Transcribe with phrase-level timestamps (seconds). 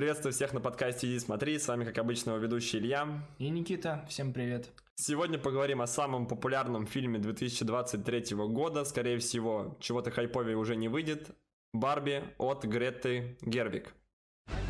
[0.00, 3.22] Приветствую всех на подкасте «Иди смотри», с вами, как обычно, его ведущий Илья.
[3.36, 4.70] И Никита, всем привет.
[4.94, 11.36] Сегодня поговорим о самом популярном фильме 2023 года, скорее всего, чего-то хайповее уже не выйдет,
[11.74, 13.92] «Барби» от Греты Гервик.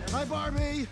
[0.08, 0.88] Hi, Barbie!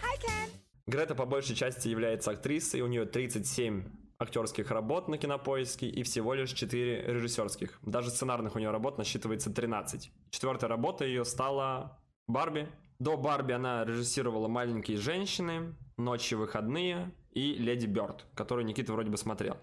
[0.00, 0.50] Hi, Ken!
[0.86, 3.82] Грета по большей части является актрисой, у нее 37
[4.20, 7.80] актерских работ на кинопоиске и всего лишь 4 режиссерских.
[7.82, 10.12] Даже сценарных у нее работ насчитывается 13.
[10.30, 11.98] Четвертая работа ее стала
[12.28, 12.68] «Барби».
[13.00, 19.16] До «Барби» она режиссировала «Маленькие женщины», «Ночи выходные» и «Леди Бёрд», которую Никита вроде бы
[19.16, 19.56] смотрел.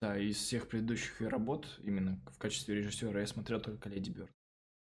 [0.00, 4.30] Да, из всех предыдущих ее работ, именно в качестве режиссера, я смотрел только «Леди Бёрд».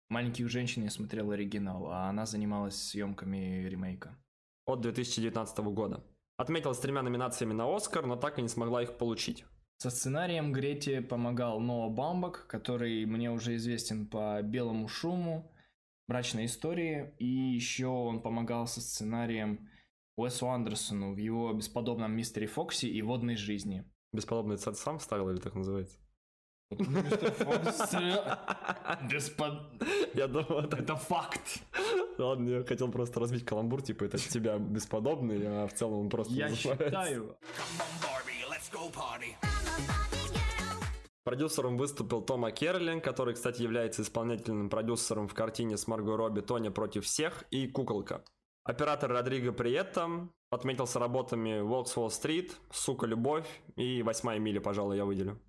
[0.09, 4.19] «Маленьких женщин» я смотрел оригинал, а она занималась съемками ремейка.
[4.66, 6.02] От 2019 года.
[6.39, 9.45] Отметилась тремя номинациями на Оскар, но так и не смогла их получить.
[9.77, 15.52] Со сценарием Грете помогал Ноа Бамбак, который мне уже известен по «Белому шуму»,
[16.10, 19.69] «Брачной истории», и еще он помогал со сценарием
[20.16, 23.84] Уэсу Андерсону в его бесподобном «Мистере Фокси» и «Водной жизни».
[24.12, 25.98] Бесподобный царь сам вставил или так называется?
[26.70, 27.92] Мистер Фокс...
[29.08, 29.52] Беспод...
[30.14, 30.78] Я думал, это...
[30.78, 31.61] это факт.
[32.19, 36.33] Ладно, я хотел просто разбить каламбур, типа, это тебя бесподобный, а в целом он просто
[36.33, 37.36] Я считаю.
[41.31, 46.73] Продюсером выступил Тома Керлин, который, кстати, является исполнительным продюсером в картине с Марго Робби «Тоня
[46.73, 48.25] против всех» и «Куколка».
[48.64, 55.41] Оператор Родриго Приетто отметился работами «Волкс Уолл-стрит», «Сука, любовь» и «Восьмая миля», пожалуй, я выделю.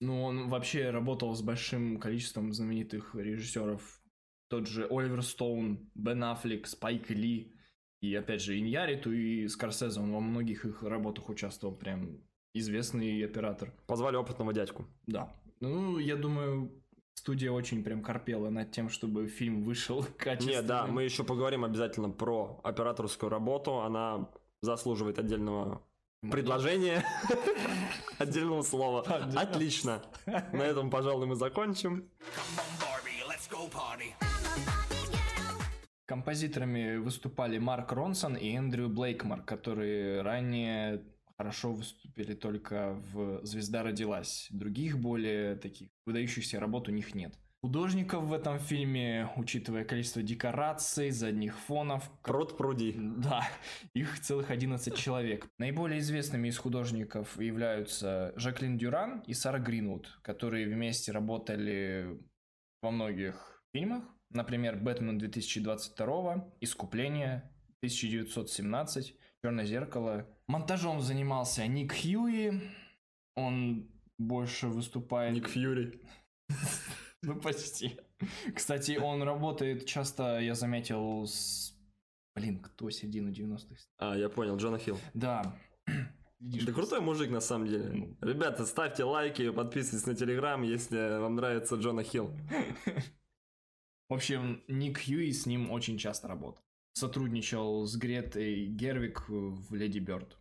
[0.00, 4.02] Ну, он вообще работал с большим количеством знаменитых режиссеров.
[4.50, 7.56] Тот же Оливер Стоун, Бен Аффлек, Спайк Ли.
[8.02, 10.00] И опять же, Иньяриту и Скорсезе.
[10.00, 11.74] Он во многих их работах участвовал.
[11.74, 12.18] Прям
[12.54, 13.72] известный оператор.
[13.86, 14.86] Позвали опытного дядьку.
[15.06, 15.32] Да.
[15.60, 16.70] Ну, я думаю,
[17.14, 20.56] студия очень прям корпела над тем, чтобы фильм вышел качественным.
[20.56, 23.80] Нет, да, мы еще поговорим обязательно про операторскую работу.
[23.80, 24.30] Она
[24.62, 25.82] заслуживает отдельного
[26.22, 27.04] предложения,
[28.18, 29.02] отдельного слова.
[29.34, 30.02] Отлично.
[30.26, 32.10] На этом, пожалуй, мы закончим.
[36.06, 41.04] Композиторами выступали Марк Ронсон и Эндрю Блейкмар, которые ранее
[41.40, 44.46] хорошо выступили только в «Звезда родилась».
[44.50, 47.32] Других более таких выдающихся работ у них нет.
[47.62, 52.10] Художников в этом фильме, учитывая количество декораций, задних фонов...
[52.22, 52.94] Пруд пруди.
[52.98, 53.48] Да,
[53.94, 55.48] их целых 11 человек.
[55.56, 62.20] Наиболее известными из художников являются Жаклин Дюран и Сара Гринвуд, которые вместе работали
[62.82, 64.04] во многих фильмах.
[64.28, 67.50] Например, «Бэтмен 2022», «Искупление»,
[67.82, 72.60] 1917, «Черное зеркало», Монтажом занимался Ник Хьюи.
[73.36, 73.88] Он
[74.18, 75.32] больше выступает...
[75.34, 76.02] Ник Фьюри.
[77.22, 78.00] Ну, почти.
[78.56, 81.74] Кстати, он работает часто, я заметил, с...
[82.34, 83.76] Блин, кто середину 90-х?
[83.98, 84.98] А, я понял, Джона Хилл.
[85.12, 85.54] Да.
[86.38, 87.90] Видишь, да крутой мужик на самом деле.
[87.90, 88.16] Ну.
[88.22, 92.34] Ребята, ставьте лайки, подписывайтесь на телеграм, если вам нравится Джона Хилл.
[94.08, 96.64] В общем, Ник Хьюи с ним очень часто работал
[96.94, 100.36] сотрудничал с Гретой Гервик в Леди Бёрд.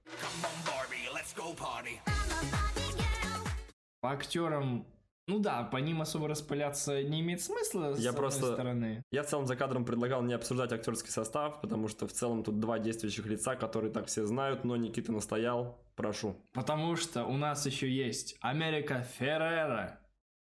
[4.02, 4.86] По актерам
[5.30, 9.04] ну да, по ним особо распыляться не имеет смысла, я с просто, стороны.
[9.12, 12.60] Я в целом за кадром предлагал не обсуждать актерский состав, потому что в целом тут
[12.60, 16.36] два действующих лица, которые так все знают, но Никита настоял, прошу.
[16.52, 20.00] Потому что у нас еще есть Америка Феррера.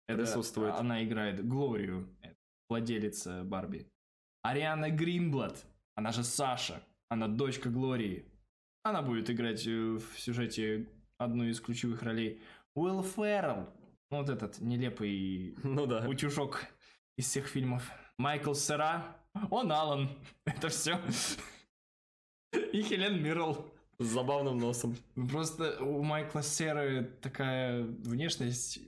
[0.08, 0.74] Присутствует.
[0.76, 2.08] Она играет Глорию,
[2.70, 3.90] владелица Барби.
[4.42, 5.66] Ариана Гринблад,
[6.02, 8.26] она же Саша, она дочка Глории.
[8.82, 10.88] Она будет играть э, в сюжете
[11.20, 12.42] одну из ключевых ролей.
[12.74, 13.70] Уилл Феррелл,
[14.10, 16.08] ну, вот этот нелепый ну, да.
[16.10, 16.66] утюжок
[17.18, 17.88] из всех фильмов.
[18.18, 19.16] Майкл Сера,
[19.52, 20.10] он Алан,
[20.46, 21.00] это все.
[22.74, 23.72] И Хелен Миррелл.
[24.00, 24.98] С забавным носом.
[25.30, 28.80] Просто у Майкла Серы такая внешность,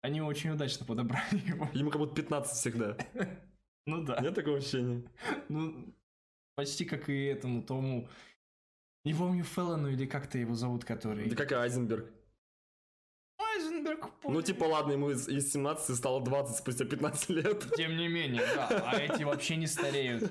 [0.00, 1.68] они очень удачно подобрали его.
[1.72, 2.96] Ему как будто 15 всегда.
[3.84, 4.20] Ну да.
[4.20, 5.02] Нет такого ощущения?
[5.48, 5.92] Ну,
[6.54, 8.08] Почти как и этому Тому.
[9.04, 11.28] Не помню Феллону или как-то его зовут, который...
[11.28, 12.12] Да как и Айзенберг.
[13.38, 14.10] Айзенберг.
[14.20, 14.38] Помню.
[14.38, 17.66] Ну, типа, ладно, ему из, из 17 стало 20 спустя 15 лет.
[17.76, 18.68] Тем не менее, да.
[18.86, 20.30] А эти вообще не стареют.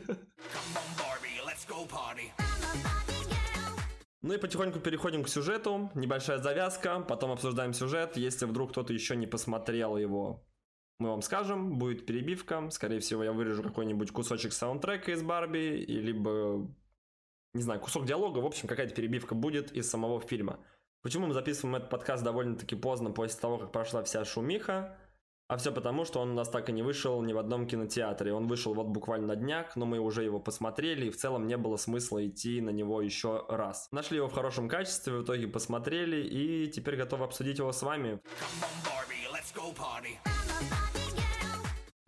[4.22, 5.92] Ну и потихоньку переходим к сюжету.
[5.96, 8.18] Небольшая завязка, потом обсуждаем сюжет.
[8.18, 10.46] Если вдруг кто-то еще не посмотрел его,
[11.02, 16.00] мы вам скажем, будет перебивка, скорее всего я вырежу какой-нибудь кусочек саундтрека из Барби, и
[16.00, 16.68] либо,
[17.54, 20.60] не знаю, кусок диалога, в общем, какая-то перебивка будет из самого фильма.
[21.02, 24.98] Почему мы записываем этот подкаст довольно-таки поздно, после того, как прошла вся шумиха?
[25.48, 28.32] А все потому, что он у нас так и не вышел ни в одном кинотеатре.
[28.32, 31.58] Он вышел вот буквально на днях, но мы уже его посмотрели, и в целом не
[31.58, 33.90] было смысла идти на него еще раз.
[33.92, 38.22] Нашли его в хорошем качестве, в итоге посмотрели, и теперь готовы обсудить его с вами.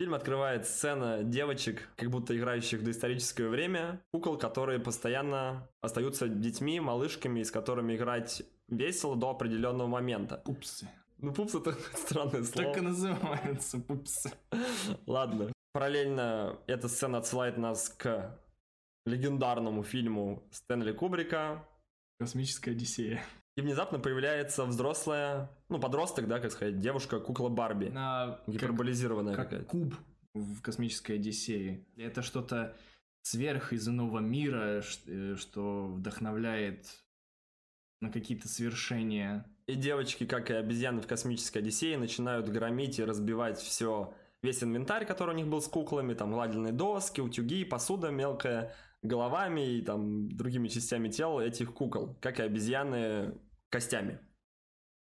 [0.04, 6.78] Фильм открывает сцена девочек, как будто играющих в доисторическое время, кукол, которые постоянно остаются детьми,
[6.78, 10.42] малышками, с которыми играть весело до определенного момента.
[10.44, 10.90] Пупсы.
[11.16, 12.68] Ну, пупс это странное слово.
[12.68, 14.30] Так и называются пупсы.
[15.06, 15.50] Ладно.
[15.72, 18.38] Параллельно эта сцена отсылает нас к
[19.06, 21.66] легендарному фильму Стэнли Кубрика
[22.20, 23.22] «Космическая Одиссея».
[23.56, 27.86] И внезапно появляется взрослая, ну, подросток, да, как сказать, девушка-кукла Барби.
[27.86, 28.40] На...
[28.48, 29.94] Гиперболизированная как, как куб
[30.34, 31.86] в «Космической Одиссее».
[31.96, 32.76] Это что-то
[33.22, 37.04] сверх из иного мира, э, что вдохновляет
[38.00, 39.46] на какие-то свершения.
[39.66, 44.12] И девочки, как и обезьяны в «Космической Одиссее», начинают громить и разбивать все,
[44.42, 48.74] весь инвентарь, который у них был с куклами, там гладильные доски, утюги, посуда мелкая,
[49.04, 53.38] головами и там другими частями тела этих кукол, как и обезьяны
[53.70, 54.18] костями.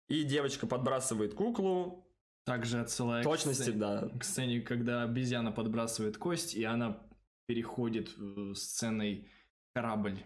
[0.08, 2.04] И девочка подбрасывает куклу.
[2.44, 4.08] Также отсылая точности, к сцене, да.
[4.18, 7.02] к сцене, когда обезьяна подбрасывает кость, и она
[7.46, 8.14] переходит
[8.54, 9.30] сценой
[9.74, 10.18] корабль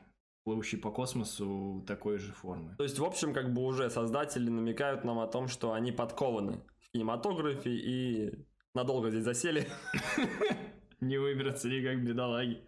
[0.45, 2.77] плывущий по космосу такой же формы.
[2.77, 6.63] То есть, в общем, как бы уже создатели намекают нам о том, что они подкованы
[6.79, 9.69] в кинематографе и надолго здесь засели.
[11.03, 12.63] Не выберутся никак бедолаги.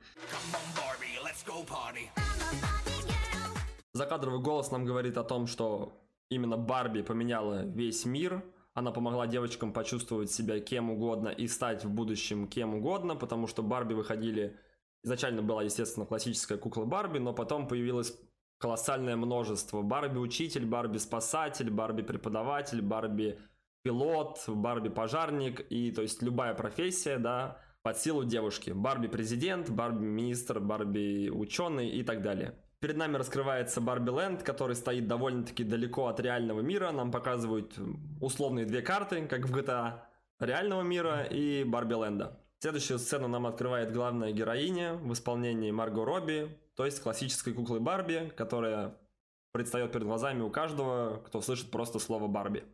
[3.95, 5.99] Закадровый голос нам говорит о том, что
[6.29, 8.45] именно Барби поменяла весь мир.
[8.75, 13.63] Она помогла девочкам почувствовать себя кем угодно и стать в будущем кем угодно, потому что
[13.63, 14.59] Барби выходили
[15.05, 18.19] Изначально была, естественно, классическая кукла Барби, но потом появилось
[18.59, 19.83] колоссальное множество.
[19.83, 25.61] Барби-учитель, Барби-спасатель, Барби-преподаватель, Барби-пилот, Барби-пожарник.
[25.71, 28.71] И то есть любая профессия, да, под силу девушки.
[28.71, 32.55] Барби-президент, Барби-министр, Барби-ученый и так далее.
[32.81, 36.93] Перед нами раскрывается Барби Ленд, который стоит довольно-таки далеко от реального мира.
[36.93, 37.79] Нам показывают
[38.23, 40.01] условные две карты, как в GTA
[40.41, 42.41] реального мира и Барби Ленда.
[42.59, 48.33] Следующую сцену нам открывает главная героиня в исполнении Марго Робби, то есть классической куклы Барби,
[48.35, 48.97] которая
[49.53, 52.65] предстает перед глазами у каждого, кто слышит просто слово Барби.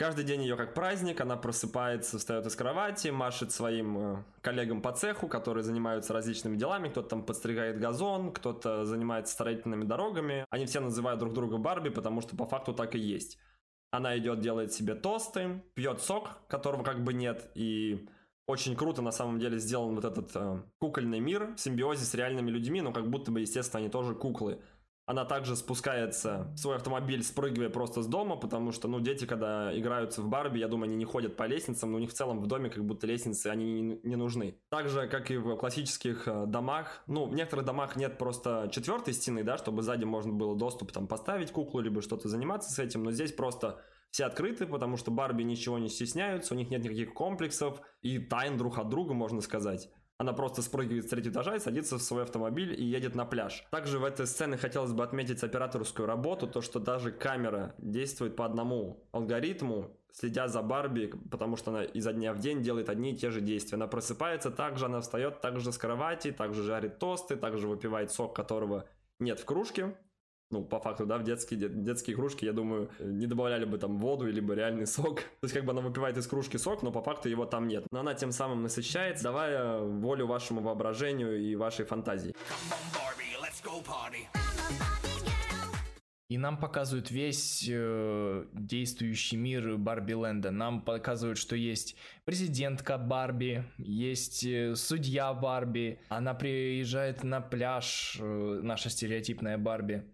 [0.00, 4.92] Каждый день ее как праздник, она просыпается, встает из кровати, машет своим э, коллегам по
[4.92, 6.88] цеху, которые занимаются различными делами.
[6.88, 10.46] Кто-то там подстригает газон, кто-то занимается строительными дорогами.
[10.48, 13.36] Они все называют друг друга Барби, потому что по факту так и есть.
[13.90, 18.08] Она идет, делает себе тосты, пьет сок, которого как бы нет, и
[18.46, 22.50] очень круто на самом деле сделан вот этот э, кукольный мир в симбиозе с реальными
[22.50, 24.62] людьми, но как будто бы, естественно, они тоже куклы.
[25.10, 29.76] Она также спускается в свой автомобиль, спрыгивая просто с дома, потому что, ну, дети, когда
[29.76, 32.38] играются в Барби, я думаю, они не ходят по лестницам, но у них в целом
[32.40, 34.60] в доме как будто лестницы, они не, не нужны.
[34.68, 39.12] Так же, как и в классических э, домах, ну, в некоторых домах нет просто четвертой
[39.12, 43.02] стены, да, чтобы сзади можно было доступ там поставить куклу, либо что-то заниматься с этим,
[43.02, 43.80] но здесь просто
[44.12, 48.56] все открыты, потому что Барби ничего не стесняются, у них нет никаких комплексов и тайн
[48.56, 49.90] друг от друга, можно сказать.
[50.20, 53.64] Она просто спрыгивает с третьего этажа и садится в свой автомобиль и едет на пляж.
[53.70, 58.44] Также в этой сцене хотелось бы отметить операторскую работу, то что даже камера действует по
[58.44, 63.16] одному алгоритму, следя за Барби, потому что она изо дня в день делает одни и
[63.16, 63.76] те же действия.
[63.76, 68.84] Она просыпается, также она встает, также с кровати, также жарит тосты, также выпивает сок, которого
[69.20, 69.96] нет в кружке,
[70.50, 74.26] ну, по факту, да, в детские, детские кружки, я думаю, не добавляли бы там воду,
[74.26, 75.16] либо реальный сок.
[75.40, 77.86] То есть, как бы она выпивает из кружки сок, но по факту его там нет.
[77.90, 82.34] Но она тем самым насыщается, давая волю вашему воображению и вашей фантазии.
[86.28, 90.52] И нам показывают весь э, действующий мир Барби Ленда.
[90.52, 95.98] Нам показывают, что есть президентка Барби, есть э, судья Барби.
[96.08, 100.04] Она приезжает на пляж, э, наша стереотипная Барби.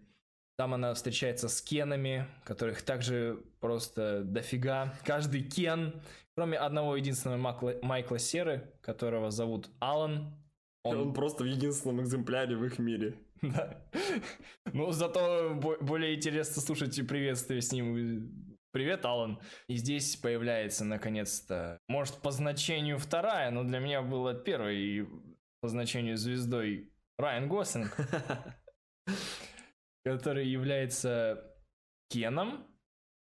[0.57, 4.91] Там она встречается с Кенами, которых также просто дофига.
[5.05, 6.01] Каждый Кен,
[6.35, 10.33] кроме одного единственного Майкла, Майкла Серы, которого зовут Алан.
[10.83, 10.97] Он...
[10.97, 13.15] он просто в единственном экземпляре в их мире.
[13.43, 13.79] Да.
[14.73, 18.57] Ну, зато более интересно слушать приветствие с ним.
[18.71, 19.39] Привет, Алан.
[19.67, 25.07] И здесь появляется, наконец-то, может, по значению вторая, но для меня было первой, и
[25.61, 27.95] по значению звездой Райан Гослинг.
[30.15, 31.43] который является
[32.09, 32.65] Кеном,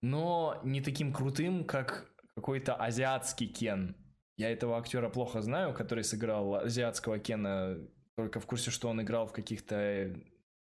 [0.02, 3.96] но не таким крутым, как какой-то азиатский Кен.
[4.38, 7.78] Я этого актера плохо знаю, который сыграл азиатского Кена,
[8.16, 10.14] только в курсе, что он играл в каких-то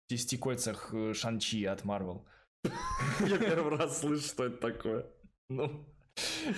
[0.08, 2.26] десяти кольцах э, Шанчи от Марвел.
[3.20, 5.06] Я первый раз слышу, что это такое.
[5.48, 5.86] Ну,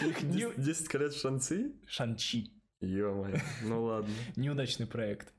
[0.05, 1.73] Их 10 колец Шанци?
[1.87, 2.51] Шанчи.
[2.81, 4.13] Ё-моё, ну ладно.
[4.37, 5.33] Неудачный проект.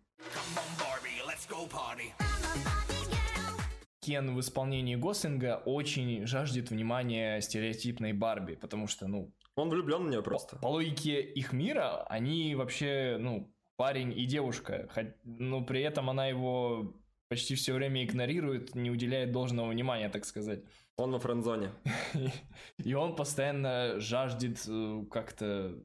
[4.08, 9.34] Кен в исполнении Гослинга очень жаждет внимания стереотипной Барби, потому что, ну...
[9.58, 10.56] Он влюблен в нее просто.
[10.56, 14.88] По, по логике их мира, они вообще, ну, парень и девушка,
[15.26, 16.96] но при этом она его
[17.28, 20.62] почти все время игнорирует, не уделяет должного внимания, так сказать.
[20.96, 21.72] Он во френдзоне.
[22.78, 25.76] И он постоянно жаждет э, как-то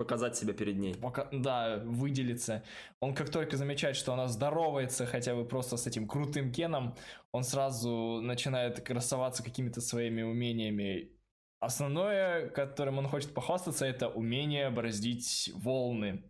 [0.00, 0.94] Показать себя перед ней.
[0.94, 2.64] Пока, да, выделиться.
[3.00, 6.94] Он как только замечает, что она здоровается хотя бы просто с этим крутым Кеном,
[7.32, 11.10] он сразу начинает красоваться какими-то своими умениями.
[11.58, 16.24] Основное, которым он хочет похвастаться, это умение бороздить волны.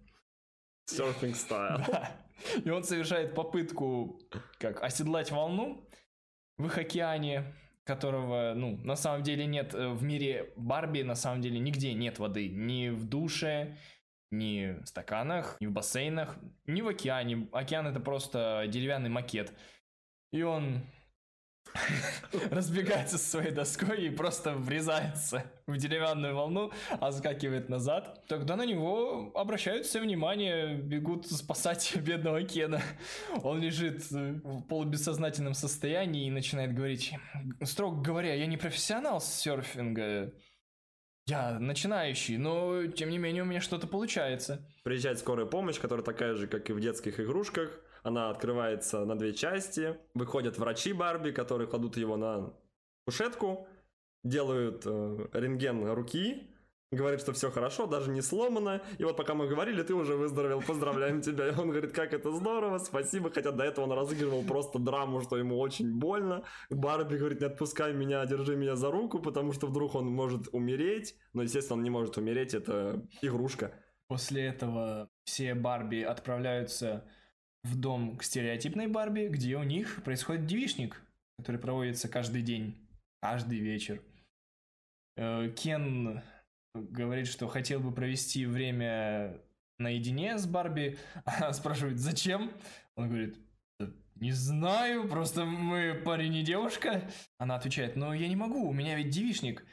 [0.90, 1.84] Surfing style.
[1.86, 2.10] Да.
[2.64, 4.20] И он совершает попытку
[4.58, 5.88] как оседлать волну
[6.58, 7.54] в их океане,
[7.90, 12.20] которого, ну, на самом деле нет э, в мире Барби, на самом деле нигде нет
[12.20, 12.48] воды.
[12.48, 13.76] Ни в душе,
[14.30, 17.48] ни в стаканах, ни в бассейнах, ни в океане.
[17.52, 19.52] Океан это просто деревянный макет.
[20.32, 20.86] И он
[22.50, 28.24] разбегается со своей доской и просто врезается в деревянную волну, а скакивает назад.
[28.28, 32.82] Тогда на него обращают все внимание, бегут спасать бедного Кена.
[33.42, 37.14] Он лежит в полубессознательном состоянии и начинает говорить,
[37.62, 40.32] строго говоря, я не профессионал серфинга,
[41.26, 44.66] я начинающий, но тем не менее у меня что-то получается.
[44.82, 47.70] Приезжает скорая помощь, которая такая же, как и в детских игрушках
[48.02, 49.96] она открывается на две части.
[50.14, 52.52] Выходят врачи Барби, которые кладут его на
[53.06, 53.66] кушетку,
[54.24, 56.50] делают э, рентген руки,
[56.92, 58.82] говорит, что все хорошо, даже не сломано.
[58.98, 61.48] И вот пока мы говорили, ты уже выздоровел, поздравляем тебя.
[61.48, 63.30] И он говорит, как это здорово, спасибо.
[63.30, 66.42] Хотя до этого он разыгрывал просто драму, что ему очень больно.
[66.68, 71.14] Барби говорит, не отпускай меня, держи меня за руку, потому что вдруг он может умереть.
[71.32, 73.72] Но, естественно, он не может умереть, это игрушка.
[74.08, 77.04] После этого все Барби отправляются
[77.62, 81.02] в дом к стереотипной Барби, где у них происходит девишник,
[81.38, 82.76] который проводится каждый день,
[83.20, 84.02] каждый вечер.
[85.16, 86.22] Э, Кен
[86.74, 89.40] говорит, что хотел бы провести время
[89.78, 90.98] наедине с Барби.
[91.24, 92.52] Она спрашивает, зачем?
[92.96, 93.36] Он говорит,
[94.16, 97.10] не знаю, просто мы парень и девушка.
[97.38, 99.64] Она отвечает, но я не могу, у меня ведь девишник.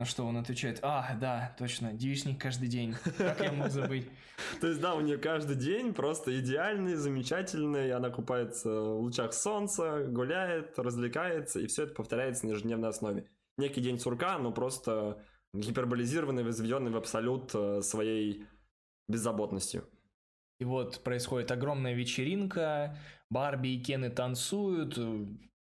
[0.00, 4.08] На что он отвечает, а, да, точно, девичник каждый день, как я мог забыть.
[4.60, 10.04] То есть, да, у нее каждый день просто идеальный, замечательный, она купается в лучах солнца,
[10.08, 13.28] гуляет, развлекается, и все это повторяется на ежедневной основе.
[13.56, 15.22] Некий день сурка, но просто
[15.54, 18.46] гиперболизированный, возведенный в абсолют э, своей
[19.08, 19.88] беззаботностью.
[20.58, 22.98] И вот происходит огромная вечеринка,
[23.30, 24.98] Барби и Кены танцуют,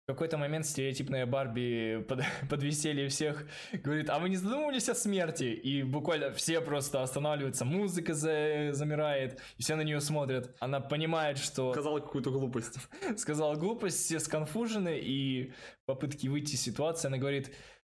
[0.06, 5.46] какой-то момент стереотипная Барби под, под веселье всех говорит, а вы не задумывались о смерти?
[5.46, 10.56] И буквально все просто останавливаются, музыка за, замирает, и все на нее смотрят.
[10.60, 11.72] Она понимает, что...
[11.72, 12.78] Сказала какую-то глупость.
[13.18, 15.54] Сказала глупость, все сконфужены, и
[15.86, 17.52] попытки выйти из ситуации, она говорит,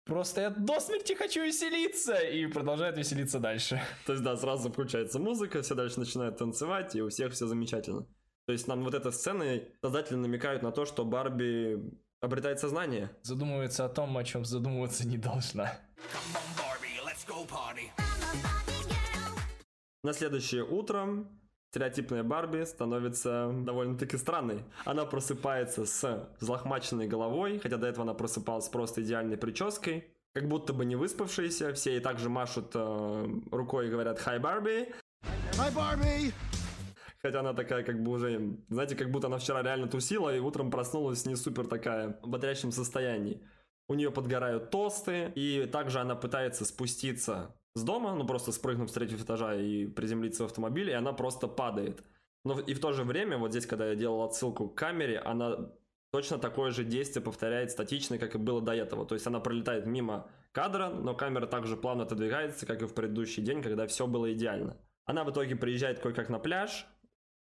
[0.07, 2.15] Просто я до смерти хочу веселиться!
[2.15, 3.81] И продолжает веселиться дальше.
[4.05, 8.07] То есть, да, сразу включается музыка, все дальше начинают танцевать, и у всех все замечательно.
[8.47, 11.83] То есть нам вот эта сцена создатели намекают на то, что Барби
[12.21, 13.11] обретает сознание.
[13.21, 15.77] Задумывается о том, о чем задумываться не должна.
[20.01, 21.25] На следующее утро
[21.71, 24.63] стереотипная Барби становится довольно-таки странной.
[24.85, 30.71] Она просыпается с взлохмаченной головой, хотя до этого она просыпалась просто идеальной прической, как будто
[30.71, 31.73] бы не выспавшаяся.
[31.73, 34.87] Все ей также машут э, рукой и говорят «Hi, Барби!»
[35.57, 36.33] «Hi, Барби!»
[37.21, 40.69] Хотя она такая, как бы уже, знаете, как будто она вчера реально тусила и утром
[40.69, 43.41] проснулась не супер такая в бодрящем состоянии.
[43.89, 48.93] У нее подгорают тосты, и также она пытается спуститься с дома, ну просто спрыгнув с
[48.93, 52.03] третьего этажа и приземлиться в автомобиль, и она просто падает.
[52.43, 55.71] Но и в то же время, вот здесь, когда я делал отсылку к камере, она
[56.11, 59.05] точно такое же действие повторяет статично, как и было до этого.
[59.05, 63.43] То есть она пролетает мимо кадра, но камера также плавно отодвигается, как и в предыдущий
[63.43, 64.77] день, когда все было идеально.
[65.05, 66.85] Она в итоге приезжает кое-как на пляж,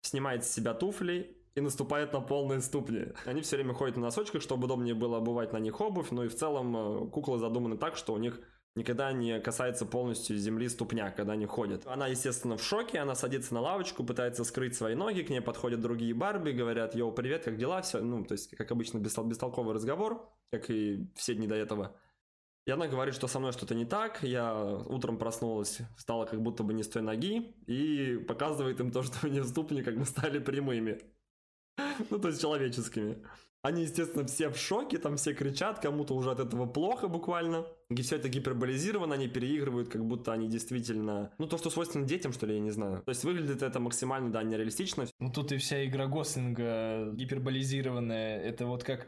[0.07, 3.07] снимает с себя туфли и наступает на полные ступни.
[3.25, 6.29] Они все время ходят на носочках, чтобы удобнее было обувать на них обувь, но и
[6.29, 8.41] в целом э, куклы задуманы так, что у них
[8.77, 11.87] никогда не касается полностью земли ступня, когда они ходят.
[11.87, 15.81] Она, естественно, в шоке, она садится на лавочку, пытается скрыть свои ноги, к ней подходят
[15.81, 20.29] другие Барби, говорят, йоу, привет, как дела, все, ну, то есть, как обычно, бестолковый разговор,
[20.51, 21.97] как и все дни до этого.
[22.67, 26.63] И она говорит, что со мной что-то не так, я утром проснулась, встала как будто
[26.63, 30.39] бы не с той ноги, и показывает им то, что мне ступни как бы стали
[30.39, 31.01] прямыми.
[32.11, 33.23] Ну, то есть человеческими.
[33.65, 37.65] Они, естественно, все в шоке, там все кричат, кому-то уже от этого плохо буквально.
[37.89, 41.33] И все это гиперболизировано, они переигрывают, как будто они действительно...
[41.39, 43.03] Ну, то, что свойственно детям, что ли, я не знаю.
[43.07, 45.07] То есть выглядит это максимально, да, нереалистично.
[45.19, 48.39] Ну, тут и вся игра Гослинга гиперболизированная.
[48.39, 49.07] Это вот как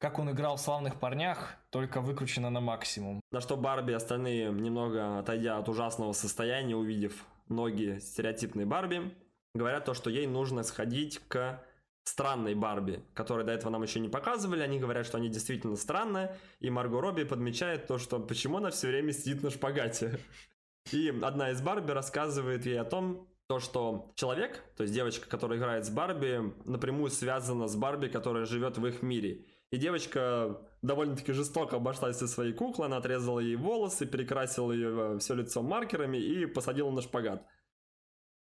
[0.00, 3.20] как он играл в «Славных парнях», только выкручено на максимум.
[3.30, 9.14] На что Барби остальные, немного отойдя от ужасного состояния, увидев ноги стереотипной Барби,
[9.54, 11.62] говорят то, что ей нужно сходить к
[12.04, 14.62] странной Барби, которую до этого нам еще не показывали.
[14.62, 16.36] Они говорят, что они действительно странная.
[16.60, 20.18] И Марго Робби подмечает то, что почему она все время сидит на шпагате.
[20.92, 25.58] И одна из Барби рассказывает ей о том, то, что человек, то есть девочка, которая
[25.58, 29.44] играет с Барби, напрямую связана с Барби, которая живет в их мире.
[29.70, 35.34] И девочка довольно-таки жестоко обошлась со своей куклой, она отрезала ей волосы, перекрасила ее все
[35.34, 37.46] лицо маркерами и посадила на шпагат.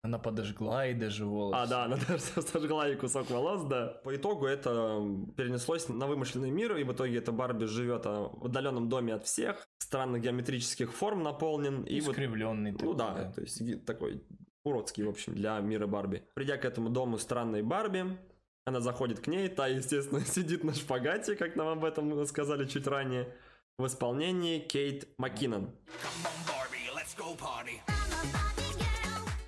[0.01, 1.57] Она подожгла и даже волосы.
[1.59, 3.99] А, да, она даже сожгла и кусок волос, да.
[4.05, 4.71] По итогу это
[5.35, 9.25] перенеслось на вымышленный мир, и в итоге эта Барби живет а, в отдаленном доме от
[9.25, 11.83] всех, странных геометрических форм наполнен.
[11.83, 12.71] И Искривленный.
[12.71, 14.23] Вот, ну да, да, то есть такой
[14.63, 16.23] уродский, в общем, для мира Барби.
[16.33, 18.17] Придя к этому дому странной Барби,
[18.69, 22.87] она заходит к ней, та, естественно, сидит на шпагате, как нам об этом сказали чуть
[22.87, 23.27] ранее,
[23.77, 25.71] в исполнении Кейт Маккинон.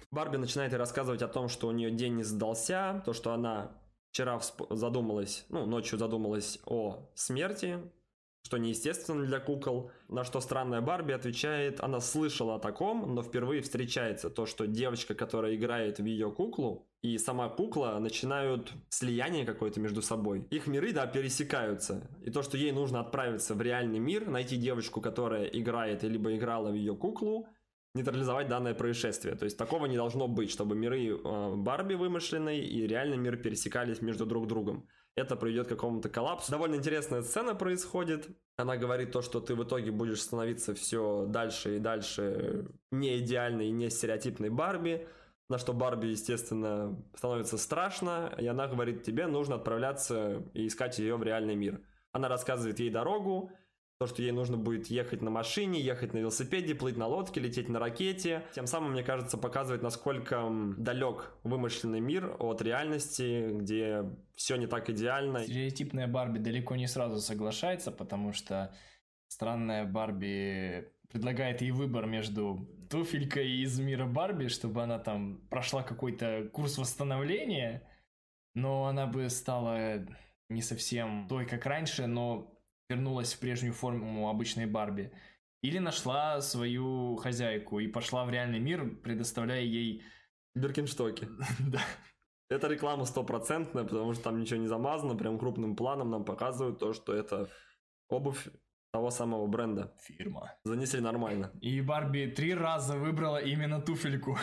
[0.09, 3.71] Барби начинает рассказывать о том, что у нее день не сдался, то, что она
[4.11, 7.79] вчера задумалась, ну, ночью задумалась о смерти,
[8.43, 9.91] что неестественно для кукол.
[10.09, 15.13] На что странная Барби отвечает, она слышала о таком, но впервые встречается то, что девочка,
[15.13, 20.45] которая играет в ее куклу, и сама кукла начинают слияние какое-то между собой.
[20.51, 22.07] Их миры, да, пересекаются.
[22.23, 26.69] И то, что ей нужно отправиться в реальный мир, найти девочку, которая играет, либо играла
[26.69, 27.47] в ее куклу,
[27.95, 29.35] нейтрализовать данное происшествие.
[29.35, 34.01] То есть такого не должно быть, чтобы миры э, Барби вымышленной и реальный мир пересекались
[34.01, 36.51] между друг другом это приведет к какому-то коллапсу.
[36.51, 38.29] Довольно интересная сцена происходит.
[38.57, 43.67] Она говорит то, что ты в итоге будешь становиться все дальше и дальше не идеальной
[43.67, 45.07] и не стереотипной Барби,
[45.51, 51.17] на что Барби, естественно, становится страшно, и она говорит, тебе нужно отправляться и искать ее
[51.17, 51.81] в реальный мир.
[52.11, 53.51] Она рассказывает ей дорогу,
[53.99, 57.69] то, что ей нужно будет ехать на машине, ехать на велосипеде, плыть на лодке, лететь
[57.69, 58.43] на ракете.
[58.55, 64.89] Тем самым, мне кажется, показывает, насколько далек вымышленный мир от реальности, где все не так
[64.89, 65.43] идеально.
[65.43, 68.73] Стереотипная Барби далеко не сразу соглашается, потому что
[69.27, 76.49] странная Барби предлагает ей выбор между туфелькой из мира Барби, чтобы она там прошла какой-то
[76.51, 77.87] курс восстановления,
[78.53, 80.05] но она бы стала
[80.49, 82.57] не совсем той, как раньше, но
[82.89, 85.11] вернулась в прежнюю форму обычной Барби.
[85.61, 90.03] Или нашла свою хозяйку и пошла в реальный мир, предоставляя ей...
[90.53, 91.29] Биркинштоки.
[91.59, 91.81] Да.
[92.49, 96.91] Это реклама стопроцентная, потому что там ничего не замазано, прям крупным планом нам показывают то,
[96.91, 97.49] что это
[98.09, 98.49] обувь
[98.91, 99.93] того самого бренда.
[99.99, 100.53] Фирма.
[100.63, 101.51] Занесли нормально.
[101.61, 104.37] И Барби три раза выбрала именно туфельку.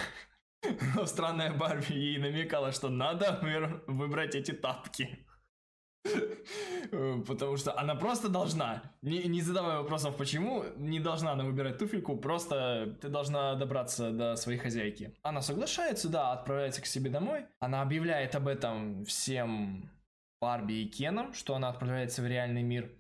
[0.97, 3.39] Но странная Барби ей намекала, что надо
[3.87, 5.25] выбрать эти тапки.
[7.27, 12.17] Потому что она просто должна, не, не задавая вопросов почему, не должна она выбирать туфельку,
[12.17, 15.15] просто ты должна добраться до своей хозяйки.
[15.23, 17.47] Она соглашается, да, отправляется к себе домой.
[17.61, 19.91] Она объявляет об этом всем
[20.41, 22.91] Барби и Кеном, что она отправляется в реальный мир.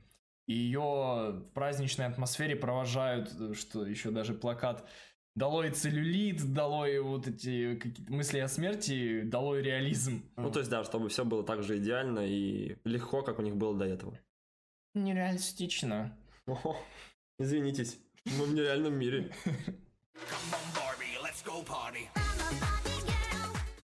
[0.48, 4.88] И ее в праздничной атмосфере провожают, что еще даже плакат
[5.34, 10.22] долой целлюлит, долой вот эти мысли о смерти, долой реализм.
[10.36, 13.56] Ну, то есть, да, чтобы все было так же идеально и легко, как у них
[13.56, 14.18] было до этого.
[14.94, 16.16] Нереалистично.
[16.46, 16.76] О,
[17.38, 19.30] извинитесь, мы в нереальном мире.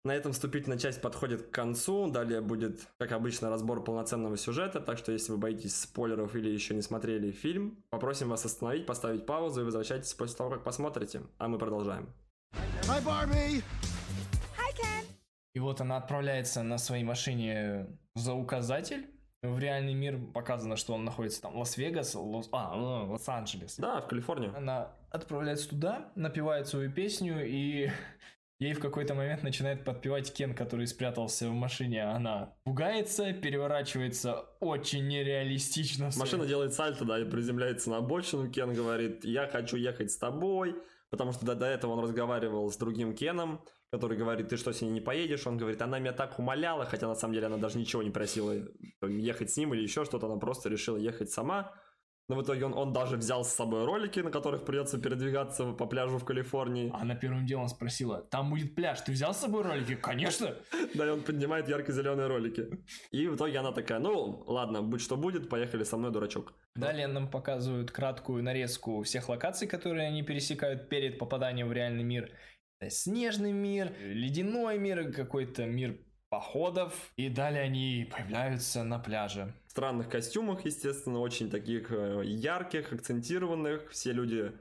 [0.05, 2.11] На этом вступительная часть подходит к концу.
[2.11, 4.81] Далее будет, как обычно, разбор полноценного сюжета.
[4.81, 9.27] Так что, если вы боитесь спойлеров или еще не смотрели фильм, попросим вас остановить, поставить
[9.27, 11.23] паузу и возвращайтесь после того, как посмотрите.
[11.39, 12.13] А мы продолжаем.
[12.89, 13.63] Hi, Barbie!
[14.59, 15.07] Hi, Ken!
[15.55, 17.87] И вот она отправляется на своей машине
[18.17, 19.07] за указатель
[19.43, 22.49] в реальный мир показано, что он находится там Лас-Вегас, Лос...
[22.53, 23.77] а, ну, Лос-Анджелес.
[23.77, 24.53] Да, в Калифорнии.
[24.57, 27.91] Она отправляется туда, напевает свою песню, и
[28.63, 32.05] Ей в какой-то момент начинает подпевать Кен, который спрятался в машине.
[32.05, 36.11] Она пугается, переворачивается очень нереалистично.
[36.17, 38.49] Машина делает сальто, да, и приземляется на обочину.
[38.49, 40.77] Кен говорит, я хочу ехать с тобой.
[41.11, 44.81] Потому что до, до этого он разговаривал с другим Кеном, который говорит, ты что, с
[44.81, 45.45] ней не поедешь?
[45.45, 48.55] Он говорит, она меня так умоляла, хотя на самом деле она даже ничего не просила
[49.03, 51.75] ехать с ним или еще что-то, она просто решила ехать сама.
[52.29, 55.87] Но в итоге он, он даже взял с собой ролики, на которых придется передвигаться по
[55.87, 56.91] пляжу в Калифорнии.
[56.95, 59.95] Она первым делом спросила, там будет пляж, ты взял с собой ролики?
[59.95, 60.55] Конечно!
[60.95, 62.69] Да, и он поднимает ярко-зеленые ролики.
[63.11, 66.53] И в итоге она такая, ну, ладно, будь что будет, поехали со мной, дурачок.
[66.75, 72.31] Далее нам показывают краткую нарезку всех локаций, которые они пересекают перед попаданием в реальный мир.
[72.89, 75.99] Снежный мир, ледяной мир, какой-то мир
[76.33, 79.55] походов, и далее они появляются на пляже.
[79.73, 83.89] Странных костюмах, естественно, очень таких э, ярких, акцентированных.
[83.91, 84.53] Все люди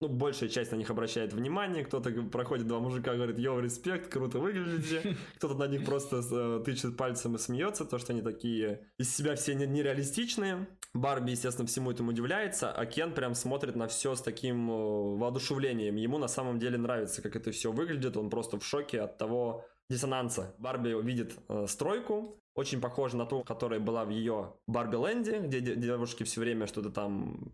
[0.00, 4.40] ну, большая часть на них обращает внимание, кто-то проходит, два мужика говорит, йоу, респект, круто
[4.40, 9.14] выглядите, кто-то на них просто э, тычет пальцем и смеется, то, что они такие из
[9.14, 10.66] себя все нереалистичные.
[10.94, 15.94] Барби, естественно, всему этому удивляется, а Кен прям смотрит на все с таким э, воодушевлением.
[15.94, 19.64] Ему на самом деле нравится, как это все выглядит, он просто в шоке от того
[19.88, 20.56] диссонанса.
[20.58, 25.60] Барби видит э, стройку, очень похожа на ту, которая была в ее Барби Ленде, где
[25.60, 27.52] девушки все время что-то там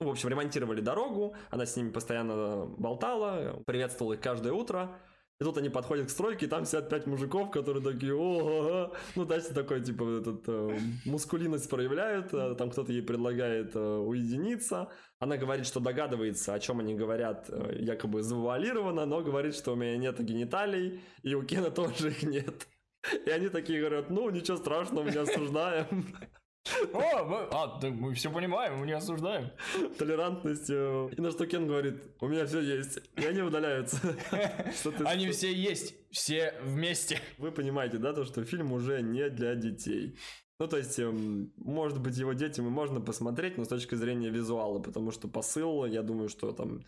[0.00, 4.98] ну, в общем, ремонтировали дорогу, она с ними постоянно болтала, приветствовала их каждое утро.
[5.40, 9.24] И тут они подходят к стройке, и там сидят пять мужиков, которые такие, о, ну,
[9.24, 14.92] дальше такой, типа, этот, э, мускулинность проявляют, э, там кто-то ей предлагает э, уединиться.
[15.18, 19.76] Она говорит, что догадывается, о чем они говорят, э, якобы завуалированно, но говорит, что у
[19.76, 22.68] меня нет гениталий, и у Кена тоже их нет.
[23.26, 26.16] И они такие говорят, ну, ничего страшного, мы не осуждаем.
[26.94, 29.50] О, мы, а, да мы все понимаем, мы не осуждаем.
[29.98, 30.70] Толерантность.
[30.70, 33.00] Э, и на что Кен говорит, у меня все есть.
[33.16, 33.98] И они удаляются.
[35.04, 37.20] Они все есть, все вместе.
[37.36, 40.18] Вы понимаете, да, то, что фильм уже не для детей.
[40.58, 44.30] Ну, то есть, эм, может быть, его детям и можно посмотреть, но с точки зрения
[44.30, 46.84] визуала, потому что посыл, я думаю, что там,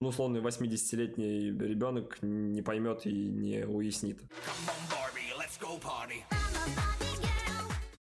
[0.00, 4.18] ну, условный 80-летний ребенок не поймет и не уяснит.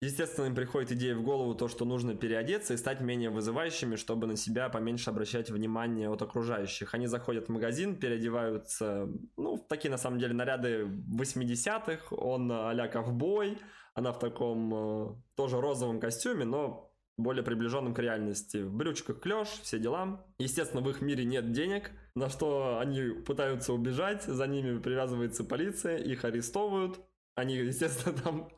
[0.01, 4.27] Естественно, им приходит идея в голову то, что нужно переодеться и стать менее вызывающими, чтобы
[4.27, 6.95] на себя поменьше обращать внимание от окружающих.
[6.95, 12.17] Они заходят в магазин, переодеваются, ну, в такие, на самом деле, наряды 80-х.
[12.17, 13.59] Он а-ля ковбой,
[13.95, 18.59] она в таком э, тоже розовом костюме, но более приближенным к реальности.
[18.59, 20.25] В брючках клеш, все дела.
[20.39, 25.99] Естественно, в их мире нет денег, на что они пытаются убежать, за ними привязывается полиция,
[25.99, 27.01] их арестовывают.
[27.35, 28.49] Они, естественно, там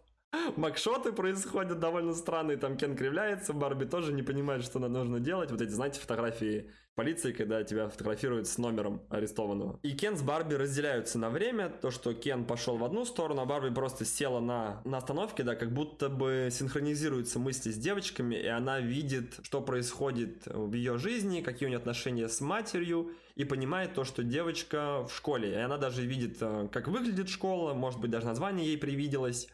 [0.56, 5.50] макшоты происходят довольно странные, там Кен кривляется, Барби тоже не понимает, что нужно делать.
[5.50, 9.80] Вот эти, знаете, фотографии полиции, когда тебя фотографируют с номером арестованного.
[9.82, 13.46] И Кен с Барби разделяются на время, то, что Кен пошел в одну сторону, а
[13.46, 18.46] Барби просто села на, на остановке, да, как будто бы синхронизируются мысли с девочками, и
[18.46, 23.94] она видит, что происходит в ее жизни, какие у нее отношения с матерью, и понимает
[23.94, 25.50] то, что девочка в школе.
[25.50, 29.48] И она даже видит, э, как выглядит школа, может быть, даже название ей привиделось.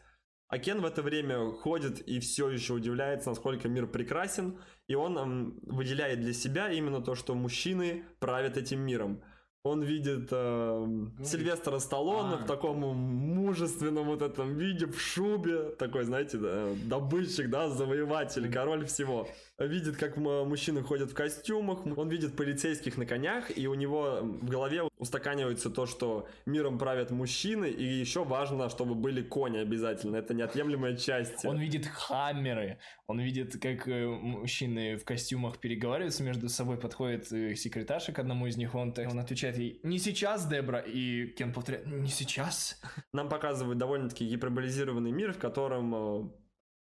[0.51, 4.59] А Кен в это время ходит и все еще удивляется, насколько мир прекрасен,
[4.89, 9.23] и он выделяет для себя именно то, что мужчины правят этим миром.
[9.63, 10.87] Он видит э,
[11.23, 12.37] Сильвестра Сталлоне а.
[12.43, 18.85] в таком мужественном вот этом виде, в шубе, такой, знаете, да, добытчик, да, завоеватель, король
[18.87, 19.29] всего
[19.65, 24.49] видит, как мужчины ходят в костюмах, он видит полицейских на конях, и у него в
[24.49, 30.17] голове устаканивается то, что миром правят мужчины, и еще важно, чтобы были кони обязательно.
[30.17, 31.43] Это неотъемлемая часть.
[31.43, 37.55] Он видит хаммеры, он видит, как э, мужчины в костюмах переговариваются между собой, подходит э,
[37.55, 41.87] секретарша к одному из них, он, он отвечает ей «Не сейчас, Дебра!» И Кен повторяет
[41.87, 42.79] «Не сейчас!»
[43.11, 46.29] Нам показывают довольно-таки гиперболизированный мир, в котором э,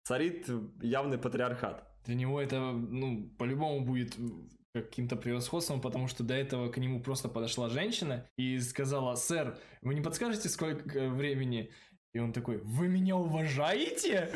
[0.07, 0.47] царит
[0.81, 1.83] явный патриархат.
[2.05, 4.15] Для него это, ну, по-любому будет
[4.73, 9.95] каким-то превосходством, потому что до этого к нему просто подошла женщина и сказала, сэр, вы
[9.95, 11.71] не подскажете, сколько времени?
[12.13, 14.31] И он такой, вы меня уважаете?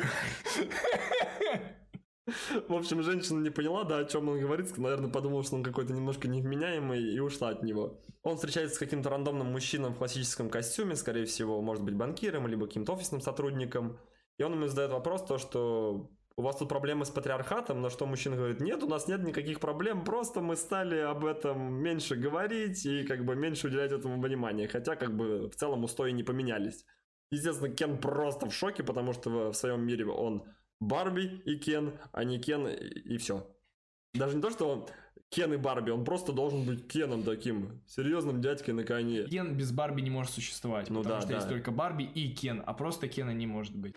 [2.68, 5.94] В общем, женщина не поняла, да, о чем он говорит, наверное, подумала, что он какой-то
[5.94, 7.98] немножко невменяемый и ушла от него.
[8.22, 12.66] Он встречается с каким-то рандомным мужчиной в классическом костюме, скорее всего, может быть, банкиром, либо
[12.66, 13.98] каким-то офисным сотрудником.
[14.38, 18.06] И он ему задает вопрос, то, что у вас тут проблемы с патриархатом, на что
[18.06, 22.84] мужчина говорит, нет, у нас нет никаких проблем, просто мы стали об этом меньше говорить
[22.86, 26.84] и как бы меньше уделять этому внимания, хотя как бы в целом устои не поменялись.
[27.30, 30.44] Естественно, Кен просто в шоке, потому что в своем мире он
[30.80, 33.46] Барби и Кен, а не Кен и все.
[34.14, 34.88] Даже не то, что он
[35.32, 39.24] Кен и Барби, он просто должен быть Кеном таким, серьезным дядькой на коне.
[39.24, 41.36] Кен без Барби не может существовать, ну, потому да, что да.
[41.36, 43.94] есть только Барби и Кен, а просто Кена не может быть.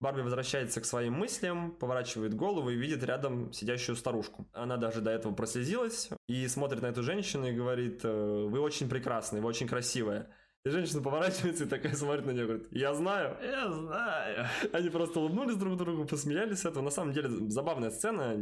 [0.00, 4.48] Барби возвращается к своим мыслям, поворачивает голову и видит рядом сидящую старушку.
[4.54, 8.88] Она даже до этого прослезилась и смотрит на эту женщину и говорит, «Э, вы очень
[8.88, 10.30] прекрасны, вы очень красивая.
[10.64, 13.36] И женщина поворачивается и такая смотрит на нее, говорит, я знаю.
[13.42, 14.46] Я знаю.
[14.72, 16.82] Они просто улыбнулись друг другу, посмеялись с этого.
[16.82, 18.36] На самом деле, забавная сцена.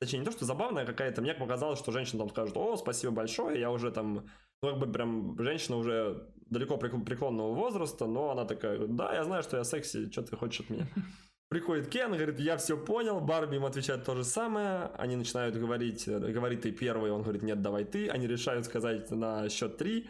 [0.00, 1.22] Точнее, не то, что забавная какая-то.
[1.22, 4.26] Мне показалось, что женщина там скажет, о, спасибо большое, я уже там...
[4.62, 9.42] Ну, как бы прям женщина уже далеко преклонного возраста, но она такая, да, я знаю,
[9.42, 10.88] что я секси, что ты хочешь от меня?
[11.48, 16.08] Приходит Кен, говорит, я все понял, Барби им отвечает то же самое, они начинают говорить,
[16.08, 20.08] говорит ты первый, он говорит, нет, давай ты, они решают сказать на счет три,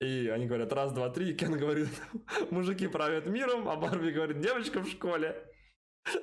[0.00, 1.88] и они говорят, раз, два, три, и Кен говорит,
[2.50, 5.36] мужики правят миром, а Барби говорит, девочка в школе.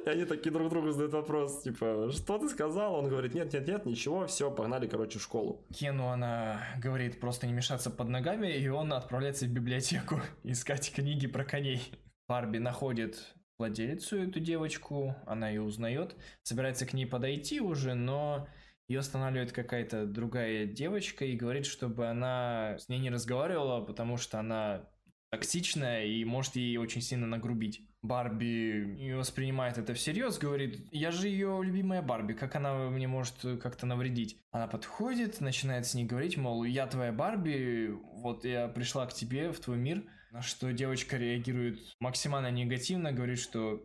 [0.05, 2.95] И они такие друг другу задают вопрос, типа, что ты сказал?
[2.95, 5.65] Он говорит, нет, нет, нет, ничего, все, погнали, короче, в школу.
[5.71, 11.27] Кену она говорит просто не мешаться под ногами, и он отправляется в библиотеку искать книги
[11.27, 11.81] про коней.
[12.27, 18.47] Барби находит владелицу эту девочку, она ее узнает, собирается к ней подойти уже, но
[18.87, 24.39] ее останавливает какая-то другая девочка и говорит, чтобы она с ней не разговаривала, потому что
[24.39, 24.89] она
[25.29, 27.81] токсичная и может ей очень сильно нагрубить.
[28.01, 33.35] Барби не воспринимает это всерьез, говорит, я же ее любимая Барби, как она мне может
[33.61, 34.39] как-то навредить?
[34.51, 37.89] Она подходит, начинает с ней говорить, мол, я твоя Барби,
[38.21, 43.39] вот я пришла к тебе в твой мир, на что девочка реагирует максимально негативно, говорит,
[43.39, 43.83] что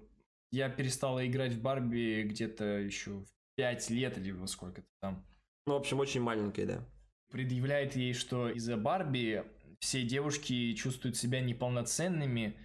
[0.53, 5.25] я перестала играть в Барби где-то еще в 5 лет или во сколько-то там.
[5.69, 6.89] Ну, в общем, очень маленькая, да.
[7.31, 9.45] Предъявляет ей, что из-за Барби
[9.79, 12.57] все девушки чувствуют себя неполноценными,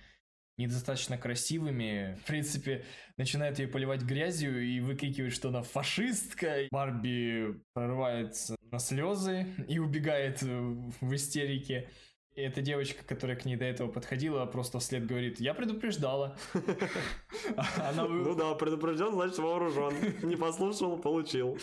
[0.58, 2.18] недостаточно красивыми.
[2.24, 2.84] В принципе,
[3.16, 6.68] начинает ее поливать грязью и выкрикивает, что она фашистка.
[6.72, 11.92] Барби прорывается на слезы и убегает в истерике.
[12.38, 16.38] И эта девочка, которая к ней до этого подходила, просто вслед говорит, я предупреждала.
[17.96, 19.94] Ну да, предупрежден, значит вооружен.
[20.22, 21.58] Не послушал, получил.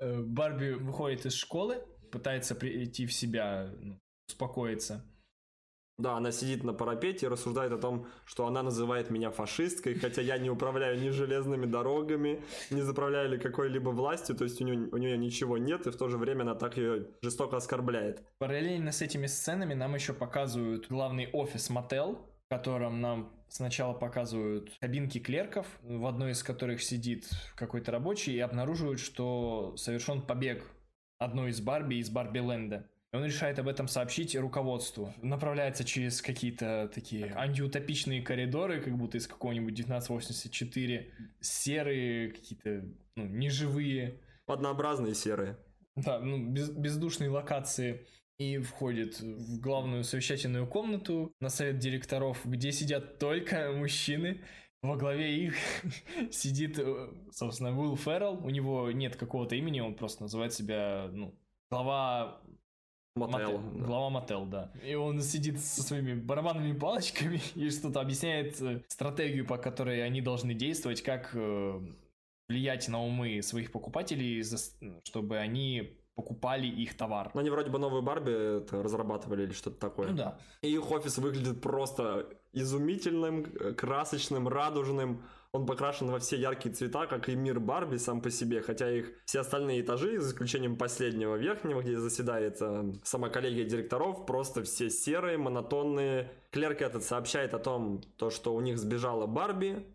[0.00, 5.04] Э, Барби выходит из школы, пытается прийти в себя, ну, успокоиться.
[5.96, 10.22] Да, она сидит на парапете и рассуждает о том, что она называет меня фашисткой, хотя
[10.22, 14.88] я не управляю ни железными дорогами, не заправляю ли какой-либо властью, то есть у нее,
[14.90, 18.24] у нее ничего нет, и в то же время она так ее жестоко оскорбляет.
[18.38, 24.72] Параллельно с этими сценами нам еще показывают главный офис Мотел, в котором нам сначала показывают
[24.80, 30.64] кабинки клерков, в одной из которых сидит какой-то рабочий, и обнаруживают, что совершен побег
[31.18, 32.90] одной из Барби из Барби Ленда.
[33.14, 35.14] Он решает об этом сообщить руководству.
[35.22, 41.12] Направляется через какие-то такие антиутопичные коридоры, как будто из какого-нибудь 1984.
[41.40, 44.18] Серые, какие-то ну, неживые.
[44.48, 45.56] Однообразные серые.
[45.94, 48.04] Да, ну, без, бездушные локации.
[48.38, 54.40] И входит в главную совещательную комнату на совет директоров, где сидят только мужчины.
[54.82, 55.54] Во главе их
[56.32, 58.44] сидит, э, собственно, Уилл Феррелл.
[58.44, 61.38] У него нет какого-то имени, он просто называет себя, ну,
[61.70, 62.40] глава
[63.16, 63.58] Мотел.
[63.58, 63.86] Да.
[63.86, 64.72] Глава Мотел, да.
[64.84, 70.20] И он сидит со своими барабанными палочками и что-то объясняет э, стратегию, по которой они
[70.20, 71.80] должны действовать, как э,
[72.48, 74.42] влиять на умы своих покупателей,
[75.04, 77.30] чтобы они покупали их товар.
[77.34, 80.08] Ну, они вроде бы новую Барби разрабатывали или что-то такое.
[80.08, 80.38] Ну да.
[80.62, 85.22] И их офис выглядит просто изумительным, э, красочным, радужным.
[85.54, 89.12] Он покрашен во все яркие цвета, как и мир Барби сам по себе, хотя их
[89.24, 94.90] все остальные этажи, за исключением последнего верхнего, где заседает э, сама коллегия директоров, просто все
[94.90, 96.32] серые, монотонные.
[96.50, 99.86] Клерк этот сообщает о том, то, что у них сбежала Барби,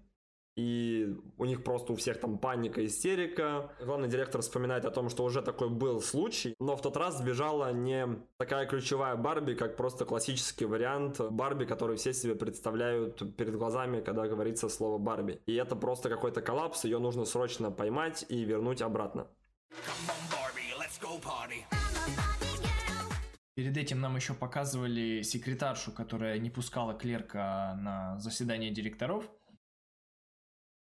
[0.60, 3.72] и у них просто у всех там паника, истерика.
[3.80, 7.72] Главный директор вспоминает о том, что уже такой был случай, но в тот раз сбежала
[7.72, 14.02] не такая ключевая Барби, как просто классический вариант Барби, который все себе представляют перед глазами,
[14.02, 15.39] когда говорится слово Барби.
[15.45, 19.28] И это просто какой-то коллапс, ее нужно срочно поймать и вернуть обратно.
[23.56, 29.30] Перед этим нам еще показывали секретаршу, которая не пускала клерка на заседание директоров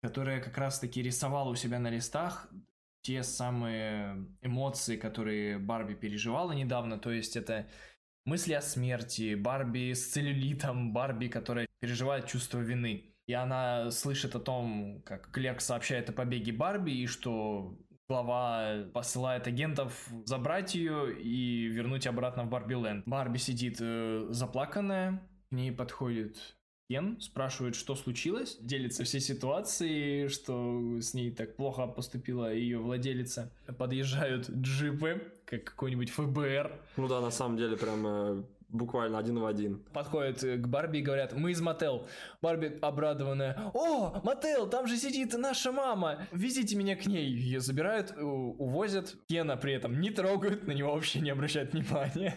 [0.04, 2.50] которая как раз-таки рисовала у себя на листах
[3.00, 7.66] те самые эмоции, которые Барби переживала недавно, то есть это
[8.26, 13.14] мысли о смерти, Барби с целлюлитом, Барби, которая переживает чувство вины.
[13.26, 19.46] И она слышит о том, как Клерк сообщает о побеге Барби, и что глава посылает
[19.46, 23.06] агентов забрать ее и вернуть обратно в Барби Ленд.
[23.06, 26.58] Барби сидит э, заплаканная, к ней подходит
[26.94, 33.50] Кен спрашивает, что случилось, делится все ситуации, что с ней так плохо поступила ее владелица.
[33.78, 36.70] Подъезжают джипы, как какой-нибудь ФБР.
[36.96, 39.82] Ну да, на самом деле прям э, буквально один в один.
[39.92, 42.06] Подходят к Барби и говорят, мы из Мотел.
[42.40, 47.26] Барби обрадованная, о, Мотел, там же сидит наша мама, везите меня к ней.
[47.26, 49.16] Ее забирают, увозят.
[49.26, 52.36] Кена при этом не трогают, на него вообще не обращают внимания.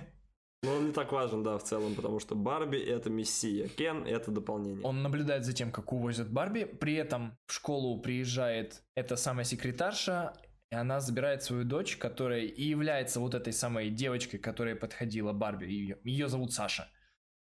[0.64, 4.32] Но он не так важен, да, в целом, потому что Барби это мессия, Кен это
[4.32, 4.84] дополнение.
[4.84, 10.34] Он наблюдает за тем, как увозят Барби, при этом в школу приезжает эта самая секретарша,
[10.72, 15.66] и она забирает свою дочь, которая и является вот этой самой девочкой, которая подходила Барби.
[15.66, 16.90] Ее, ее зовут Саша.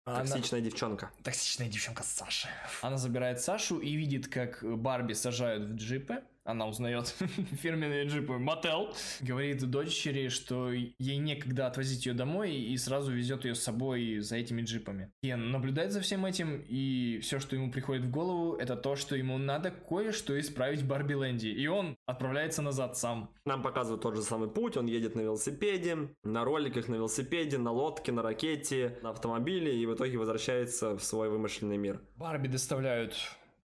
[0.04, 0.68] Токсичная она...
[0.68, 1.10] девчонка.
[1.22, 2.48] Токсичная девчонка Саша.
[2.82, 7.08] Она забирает Сашу и видит, как Барби сажают в джипы она узнает
[7.62, 13.54] фирменные джипы Мотел, говорит дочери, что ей некогда отвозить ее домой и сразу везет ее
[13.54, 15.10] с собой за этими джипами.
[15.22, 19.16] Кен наблюдает за всем этим, и все, что ему приходит в голову, это то, что
[19.16, 23.30] ему надо кое-что исправить в Барби Лэнде, и он отправляется назад сам.
[23.44, 27.72] Нам показывают тот же самый путь, он едет на велосипеде, на роликах на велосипеде, на
[27.72, 32.00] лодке, на ракете, на автомобиле, и в итоге возвращается в свой вымышленный мир.
[32.16, 33.14] Барби доставляют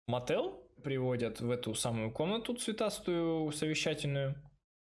[0.07, 4.35] мотел, приводят в эту самую комнату цветастую совещательную.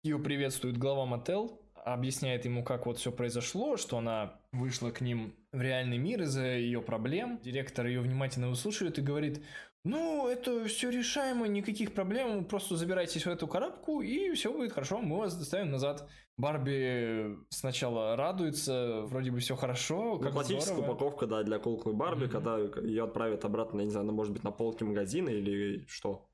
[0.02, 5.34] Ее приветствует глава мотел, объясняет ему, как вот все произошло, что она вышла к ним
[5.52, 7.40] в реальный мир из-за ее проблем.
[7.42, 9.42] Директор ее внимательно выслушивает и говорит,
[9.84, 15.00] ну, это все решаемо, никаких проблем, просто забирайтесь в эту коробку, и все будет хорошо,
[15.00, 16.08] мы вас доставим назад.
[16.36, 20.92] Барби сначала радуется, вроде бы все хорошо, ну, как Классическая здорово.
[20.92, 22.28] упаковка, да, для куклы Барби, mm-hmm.
[22.28, 26.26] когда ее отправят обратно, я не знаю, она может быть на полке магазина или что.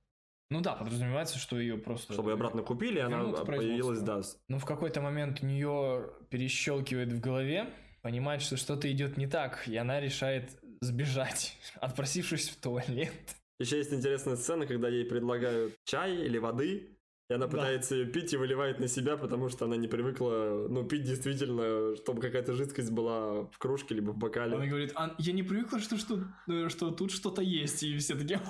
[0.49, 2.13] Ну да, подразумевается, что ее просто...
[2.13, 4.21] Чтобы обратно купили, она появилась, да.
[4.49, 7.69] Но в какой-то момент у нее перещелкивает в голове,
[8.07, 10.49] понимает, что что-то идет не так, и она решает
[10.81, 13.11] сбежать, отпросившись в туалет.
[13.59, 16.97] Еще есть интересная сцена, когда ей предлагают чай или воды,
[17.29, 17.97] и она пытается да.
[17.97, 22.21] ее пить и выливает на себя, потому что она не привыкла, ну, пить действительно, чтобы
[22.21, 24.55] какая-то жидкость была в кружке либо в бокале.
[24.55, 28.15] Она говорит, а, я не привыкла, что, что, э, что тут что-то есть, и все
[28.15, 28.41] такие...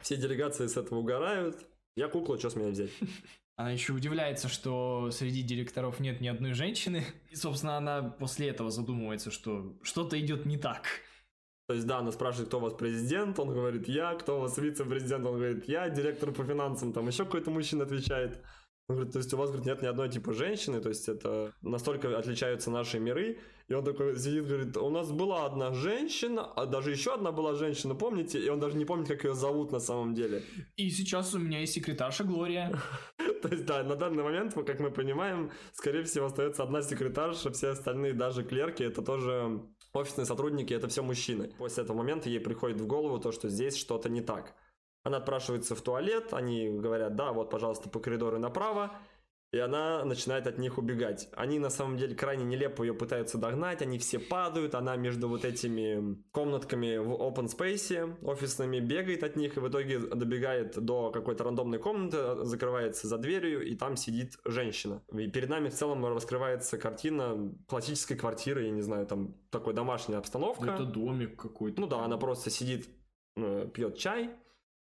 [0.00, 1.56] Все делегации с этого угорают.
[1.96, 2.90] Я кукла, что с меня взять?
[3.56, 7.04] Она еще удивляется, что среди директоров нет ни одной женщины.
[7.30, 10.86] И, собственно, она после этого задумывается, что что-то идет не так.
[11.66, 14.58] То есть, да, она спрашивает, кто у вас президент, он говорит, я, кто у вас
[14.58, 18.42] вице-президент, он говорит, я, директор по финансам, там еще какой-то мужчина отвечает.
[18.86, 21.54] Он говорит, то есть у вас, говорит, нет ни одной типа женщины, то есть это
[21.62, 23.38] настолько отличаются наши миры.
[23.68, 27.54] И он такой сидит, говорит, у нас была одна женщина, а даже еще одна была
[27.54, 28.38] женщина, помните?
[28.38, 30.42] И он даже не помнит, как ее зовут на самом деле.
[30.76, 32.78] И сейчас у меня есть секретарша Глория.
[33.42, 37.68] То есть, да, на данный момент, как мы понимаем, скорее всего, остается одна секретарша, все
[37.68, 39.62] остальные, даже клерки, это тоже
[39.94, 41.48] офисные сотрудники, это все мужчины.
[41.58, 44.54] После этого момента ей приходит в голову то, что здесь что-то не так.
[45.04, 48.98] Она отпрашивается в туалет, они говорят, да, вот, пожалуйста, по коридору направо,
[49.54, 51.28] и она начинает от них убегать.
[51.36, 55.44] Они на самом деле крайне нелепо ее пытаются догнать, они все падают, она между вот
[55.44, 61.44] этими комнатками в open space офисными бегает от них и в итоге добегает до какой-то
[61.44, 65.02] рандомной комнаты, закрывается за дверью и там сидит женщина.
[65.12, 70.18] И перед нами в целом раскрывается картина классической квартиры, я не знаю, там такой домашняя
[70.18, 70.72] обстановка.
[70.72, 71.80] Это домик какой-то.
[71.80, 72.88] Ну да, она просто сидит,
[73.36, 74.30] э, пьет чай,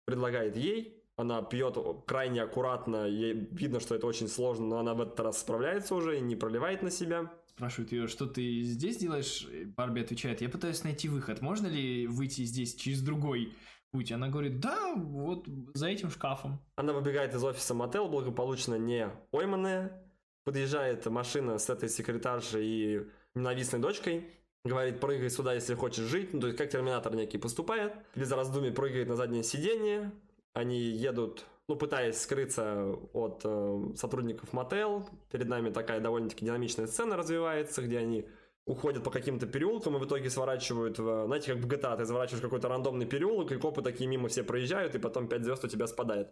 [0.05, 5.01] предлагает ей, она пьет крайне аккуратно, ей видно, что это очень сложно, но она в
[5.01, 7.31] этот раз справляется уже и не проливает на себя.
[7.47, 9.47] Спрашивают ее, что ты здесь делаешь?
[9.77, 13.53] Барби отвечает, я пытаюсь найти выход, можно ли выйти здесь через другой
[13.91, 14.11] путь?
[14.11, 16.59] Она говорит, да, вот за этим шкафом.
[16.75, 20.03] Она выбегает из офиса мотел, благополучно не пойманная,
[20.43, 24.29] подъезжает машина с этой секретаршей и ненавистной дочкой,
[24.63, 28.71] говорит, прыгай сюда, если хочешь жить, ну, то есть как терминатор некий поступает, без раздумий
[28.71, 30.11] прыгает на заднее сиденье,
[30.53, 37.17] они едут, ну, пытаясь скрыться от э, сотрудников мотел, перед нами такая довольно-таки динамичная сцена
[37.17, 38.27] развивается, где они
[38.65, 41.25] уходят по каким-то переулкам и в итоге сворачивают в...
[41.25, 44.95] Знаете, как в GTA, ты заворачиваешь какой-то рандомный переулок, и копы такие мимо все проезжают,
[44.95, 46.31] и потом 5 звезд у тебя спадает.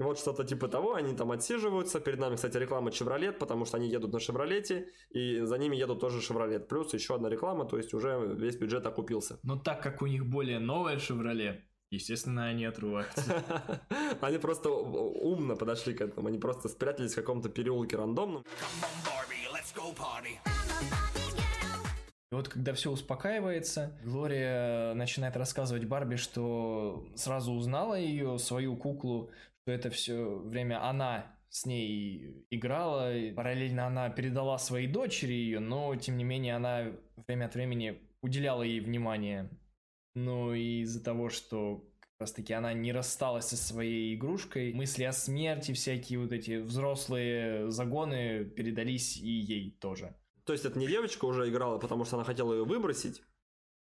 [0.00, 1.98] Вот что-то типа того, они там отсиживаются.
[1.98, 6.00] Перед нами, кстати, реклама Chevrolet, потому что они едут на Шевролете, и за ними едут
[6.00, 6.60] тоже Chevrolet.
[6.60, 9.40] Плюс еще одна реклама, то есть уже весь бюджет окупился.
[9.42, 13.44] Но так как у них более новая Chevrolet, естественно, они отрываются.
[14.20, 18.44] Они просто умно подошли к этому, они просто спрятались в каком-то переулке рандомном.
[22.30, 29.30] И вот когда все успокаивается, Глория начинает рассказывать Барби, что сразу узнала ее, свою куклу,
[29.62, 35.96] что это все время она с ней играла, параллельно она передала своей дочери ее, но
[35.96, 36.92] тем не менее она
[37.26, 39.48] время от времени уделяла ей внимание.
[40.14, 45.12] Но из-за того, что как раз таки она не рассталась со своей игрушкой, мысли о
[45.12, 50.16] смерти, всякие вот эти взрослые загоны передались и ей тоже.
[50.44, 53.22] То есть это не девочка уже играла, потому что она хотела ее выбросить,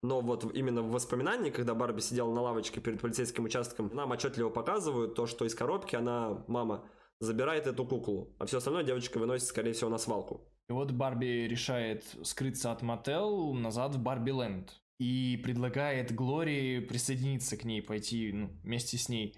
[0.03, 4.49] но вот именно в воспоминании, когда Барби сидела на лавочке перед полицейским участком, нам отчетливо
[4.49, 6.85] показывают то, что из коробки она, мама,
[7.19, 10.47] забирает эту куклу, а все остальное девочка выносит, скорее всего, на свалку.
[10.69, 14.81] И вот Барби решает скрыться от Мотел назад в Барби Ленд.
[14.99, 19.37] И предлагает Глории присоединиться к ней, пойти ну, вместе с ней.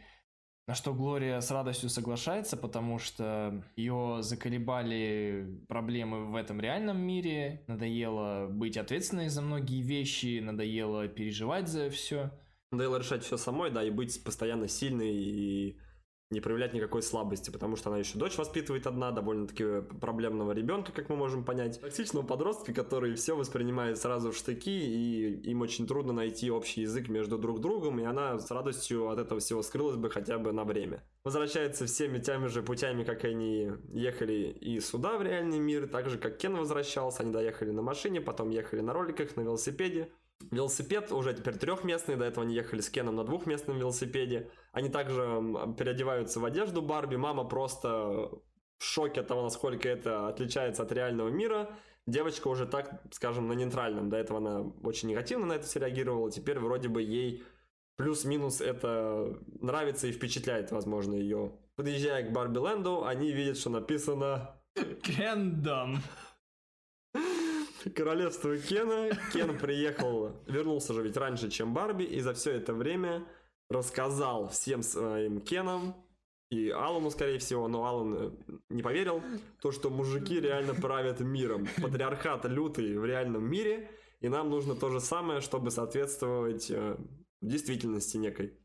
[0.68, 7.64] На что Глория с радостью соглашается, потому что ее заколебали проблемы в этом реальном мире,
[7.68, 12.32] надоело быть ответственной за многие вещи, надоело переживать за все.
[12.72, 15.80] Надоело решать все самой, да, и быть постоянно сильной и
[16.32, 21.10] не проявлять никакой слабости, потому что она еще дочь воспитывает одна, довольно-таки проблемного ребенка, как
[21.10, 21.82] мы можем понять.
[21.82, 27.10] Токсичного подростка, который все воспринимает сразу в штыки, и им очень трудно найти общий язык
[27.10, 30.66] между друг другом, и она с радостью от этого всего скрылась бы хотя бы на
[30.66, 31.02] время.
[31.24, 36.20] Возвращается всеми теми же путями, как они ехали и сюда, в реальный мир, так же,
[36.20, 40.12] как Кен возвращался, они доехали на машине, потом ехали на роликах, на велосипеде,
[40.52, 44.50] Велосипед уже теперь трехместный, до этого они ехали с Кеном на двухместном велосипеде.
[44.72, 45.22] Они также
[45.78, 47.18] переодеваются в одежду Барби.
[47.18, 48.32] Мама просто
[48.80, 51.70] в шоке от того, насколько это отличается от реального мира.
[52.08, 54.10] Девочка уже так, скажем, на нейтральном.
[54.10, 56.32] До этого она очень негативно на это все реагировала.
[56.32, 57.44] Теперь вроде бы ей
[57.98, 61.52] плюс-минус это нравится и впечатляет, возможно, ее.
[61.76, 64.56] Подъезжая к Барби Ленду, они видят, что написано...
[65.04, 66.00] Кендом.
[67.96, 69.10] Королевство Кена.
[69.34, 73.26] Кен приехал, вернулся же ведь раньше, чем Барби, и за все это время
[73.70, 75.96] рассказал всем своим Кенам,
[76.50, 78.32] и Алану, скорее всего, но Алан э,
[78.70, 79.22] не поверил,
[79.62, 81.68] то, что мужики реально правят миром.
[81.80, 86.98] Патриархат лютый в реальном мире, и нам нужно то же самое, чтобы соответствовать э,
[87.42, 88.58] действительности некой.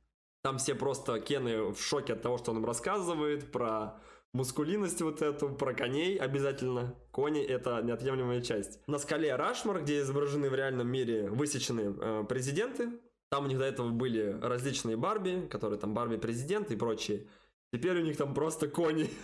[0.42, 4.00] Там все просто Кены в шоке от того, что он им рассказывает, про
[4.34, 6.94] мускулинность вот эту, про коней обязательно.
[7.10, 8.80] Кони— это неотъемлемая часть.
[8.86, 12.90] На скале Рашмар, где изображены в реальном мире высечены э, президенты,
[13.30, 17.26] там у них до этого были различные Барби, которые там Барби-президент и прочие.
[17.72, 19.08] Теперь у них там просто кони.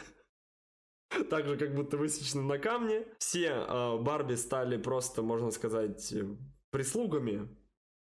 [1.29, 3.05] Так же, как будто высечены на камне.
[3.19, 6.15] Все э, Барби стали просто, можно сказать,
[6.71, 7.49] прислугами.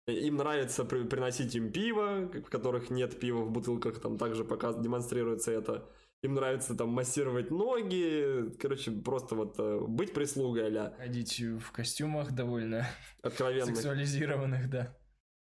[0.07, 4.77] Им нравится при, приносить им пиво, в которых нет пива в бутылках, там также показ,
[4.77, 5.89] демонстрируется это
[6.23, 12.33] им нравится там массировать ноги, короче, просто вот э, быть прислугой а Ходить в костюмах
[12.33, 12.87] довольно
[13.23, 13.75] откровенных.
[13.75, 14.97] Сексуализированных, да.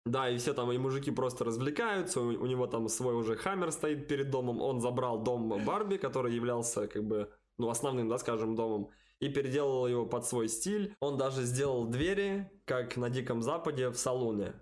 [0.05, 3.71] Да, и все там, и мужики просто развлекаются, у, у него там свой уже хаммер
[3.71, 8.55] стоит перед домом, он забрал дом Барби, который являлся как бы, ну, основным, да, скажем,
[8.55, 10.95] домом, и переделал его под свой стиль.
[10.99, 14.53] Он даже сделал двери, как на Диком Западе, в салоне.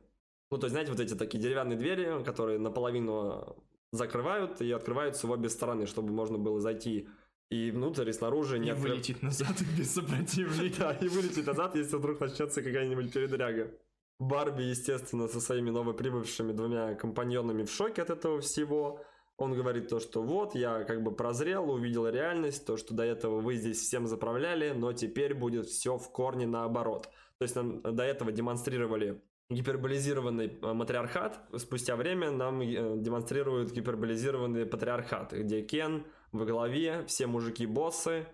[0.50, 5.32] Ну, то есть, знаете, вот эти такие деревянные двери, которые наполовину закрывают и открываются в
[5.32, 7.08] обе стороны, чтобы можно было зайти
[7.50, 8.60] и внутрь, и снаружи.
[8.60, 10.76] Не и вылететь назад без сопротивления.
[10.78, 13.72] Да, и вылететь назад, если вдруг начнется какая-нибудь передряга.
[14.20, 19.02] Барби, естественно, со своими новоприбывшими двумя компаньонами в шоке от этого всего.
[19.38, 23.42] Он говорит то, что вот, я как бы прозрел, увидел реальность, то, что до этого
[23.42, 27.10] вы здесь всем заправляли, но теперь будет все в корне наоборот.
[27.38, 31.40] То есть нам до этого демонстрировали гиперболизированный э, матриархат.
[31.58, 38.26] Спустя время нам э, демонстрируют гиперболизированный патриархат, где Кен во главе, все мужики-боссы,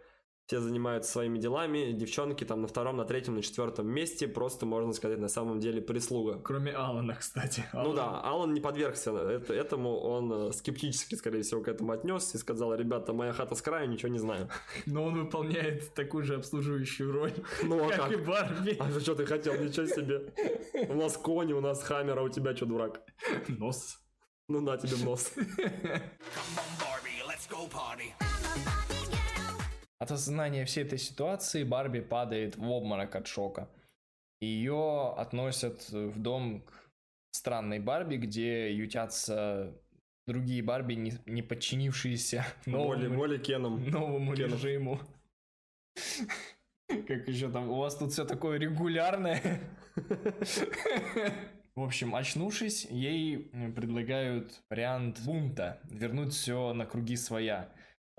[0.52, 4.92] все занимаются своими делами, девчонки там на втором, на третьем, на четвертом месте, просто, можно
[4.92, 6.42] сказать, на самом деле прислуга.
[6.44, 7.64] Кроме Алана, кстати.
[7.72, 7.88] Алан...
[7.88, 12.38] Ну да, Алан не подвергся это, этому, он э, скептически, скорее всего, к этому отнесся
[12.38, 14.50] и сказал, ребята, моя хата с краю, ничего не знаю.
[14.86, 17.34] Но он выполняет такую же обслуживающую роль,
[17.64, 18.76] ну, а как, как и Барби.
[18.78, 20.34] А что ты хотел, ничего себе.
[20.90, 23.00] У нас кони, у нас хаммер, а у тебя что, дурак?
[23.48, 24.02] Нос.
[24.50, 25.32] Ну на тебе нос.
[30.02, 33.70] От осознания всей этой ситуации Барби падает в обморок от шока.
[34.40, 36.74] Ее относят в дом к
[37.30, 39.80] странной Барби, где ютятся
[40.26, 43.88] другие Барби, не, не подчинившиеся новому, Моли, Моли Кеном.
[43.92, 44.54] новому Кеном.
[44.54, 45.00] режиму.
[46.88, 49.62] Как еще там, у вас тут все такое регулярное.
[51.76, 57.70] В общем, очнувшись, ей предлагают вариант бунта, вернуть все на круги своя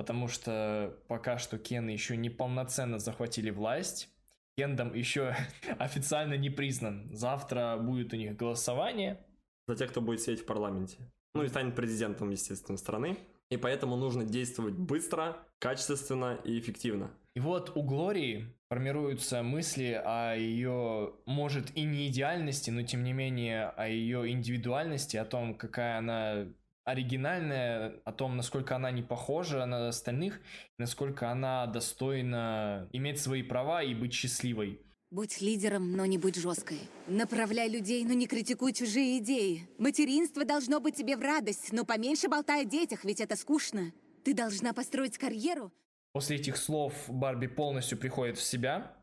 [0.02, 4.08] потому что пока что Кен еще не полноценно захватили власть.
[4.56, 5.36] Кендом еще
[5.78, 7.08] официально не признан.
[7.14, 9.24] Завтра будет у них голосование.
[9.68, 10.96] За тех, кто будет сидеть в парламенте.
[11.36, 13.16] Ну и станет президентом, естественно, страны.
[13.48, 17.12] И поэтому нужно действовать быстро, качественно и эффективно.
[17.36, 23.12] И вот у Глории формируются мысли о ее, может, и не идеальности, но тем не
[23.12, 26.48] менее о ее индивидуальности, о том, какая она
[26.84, 30.40] оригинальная, о том, насколько она не похожа на остальных,
[30.78, 34.80] насколько она достойна иметь свои права и быть счастливой.
[35.10, 36.78] Будь лидером, но не будь жесткой.
[37.06, 39.68] Направляй людей, но не критикуй чужие идеи.
[39.78, 43.92] Материнство должно быть тебе в радость, но поменьше болтай о детях, ведь это скучно.
[44.24, 45.70] Ты должна построить карьеру,
[46.12, 48.94] После этих слов Барби полностью приходит в себя.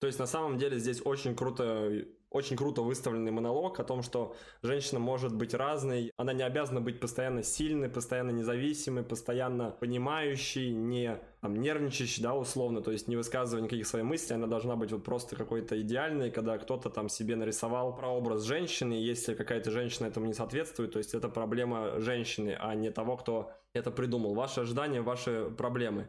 [0.00, 1.90] То есть на самом деле здесь очень круто
[2.34, 6.98] очень круто выставленный монолог о том, что женщина может быть разной, она не обязана быть
[6.98, 13.62] постоянно сильной, постоянно независимой, постоянно понимающей, не там, нервничающей, да, условно, то есть не высказывая
[13.62, 17.94] никаких своих мыслей, она должна быть вот просто какой-то идеальной, когда кто-то там себе нарисовал
[17.94, 22.90] прообраз женщины, если какая-то женщина этому не соответствует, то есть это проблема женщины, а не
[22.90, 24.34] того, кто это придумал.
[24.34, 26.08] Ваши ожидания, ваши проблемы.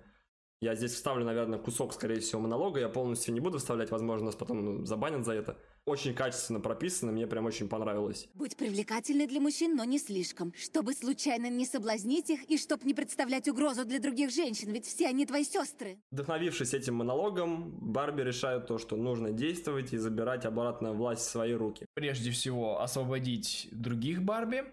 [0.61, 2.79] Я здесь вставлю, наверное, кусок, скорее всего, монолога.
[2.79, 5.57] Я полностью не буду вставлять, возможно, нас потом забанят за это.
[5.85, 8.27] Очень качественно прописано, мне прям очень понравилось.
[8.33, 10.51] Будь привлекательной для мужчин, но не слишком.
[10.57, 15.07] Чтобы случайно не соблазнить их и чтобы не представлять угрозу для других женщин, ведь все
[15.07, 15.99] они твои сестры.
[16.09, 21.53] Вдохновившись этим монологом, Барби решает то, что нужно действовать и забирать обратно власть в свои
[21.53, 21.85] руки.
[21.93, 24.63] Прежде всего, освободить других Барби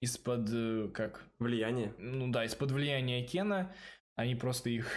[0.00, 1.24] из-под, э, как?
[1.38, 1.94] Влияния.
[1.98, 3.72] Ну да, из-под влияния Кена
[4.16, 4.88] они просто их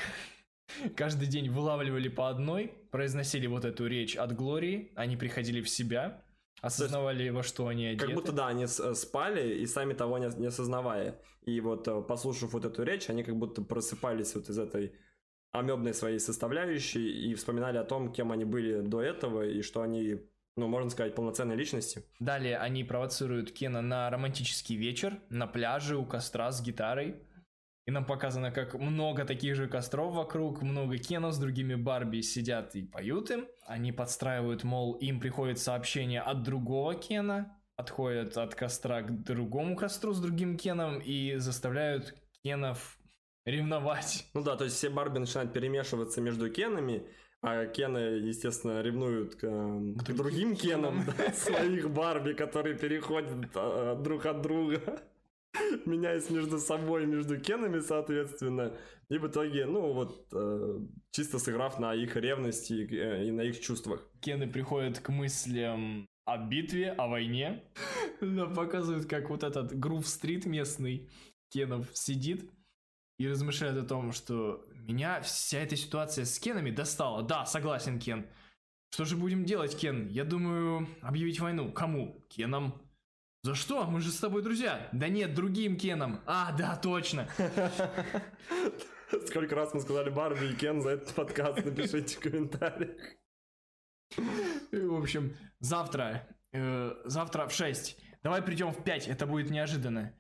[0.95, 6.24] каждый день вылавливали по одной, произносили вот эту речь от Глории, они приходили в себя,
[6.61, 8.05] осознавали, во что они одеты.
[8.05, 11.20] Как будто, да, они э, спали и сами того не, не осознавая.
[11.45, 14.93] И вот, э, послушав вот эту речь, они как будто просыпались вот из этой
[15.51, 20.20] амебной своей составляющей и вспоминали о том, кем они были до этого и что они
[20.55, 22.03] ну, можно сказать, полноценной личности.
[22.20, 27.16] Далее они провоцируют Кена на романтический вечер на пляже у костра с гитарой.
[27.86, 32.76] И нам показано, как много таких же костров вокруг, много Кенов с другими Барби сидят
[32.76, 33.46] и поют им.
[33.66, 40.14] Они подстраивают, мол, им приходит сообщение от другого Кена, отходят от костра к другому костру
[40.14, 42.98] с другим Кеном и заставляют Кенов
[43.46, 44.28] ревновать.
[44.34, 47.06] Ну да, то есть все Барби начинают перемешиваться между Кенами,
[47.42, 53.96] а Кены, естественно, ревнуют к, к, к другим Кенам да, своих Барби, которые переходят а,
[53.96, 55.04] друг от друга.
[55.86, 58.76] меняясь между собой, между Кенами, соответственно.
[59.10, 60.80] И в итоге, ну вот, э,
[61.12, 64.08] чисто сыграв на их ревности и, э, и на их чувствах.
[64.20, 67.64] Кены приходят к мыслям о битве, о войне.
[68.22, 71.10] Нам показывают, как вот этот Грув-стрит местный
[71.49, 72.49] Кенов сидит
[73.20, 77.22] и размышляет о том, что меня вся эта ситуация с Кенами достала.
[77.22, 78.26] Да, согласен, Кен.
[78.91, 80.08] Что же будем делать, Кен?
[80.08, 81.72] Я думаю, объявить войну.
[81.72, 82.24] Кому?
[82.30, 82.82] Кенам.
[83.46, 83.86] За что?
[83.86, 84.88] Мы же с тобой друзья.
[84.94, 86.22] Да нет, другим Кеном.
[86.26, 87.28] А, да, точно.
[89.28, 92.96] Сколько раз мы сказали Барби и Кен за этот подкаст, напишите в комментариях.
[94.72, 97.98] В общем, завтра, э, завтра в 6.
[98.24, 100.18] Давай придем в 5, это будет неожиданно.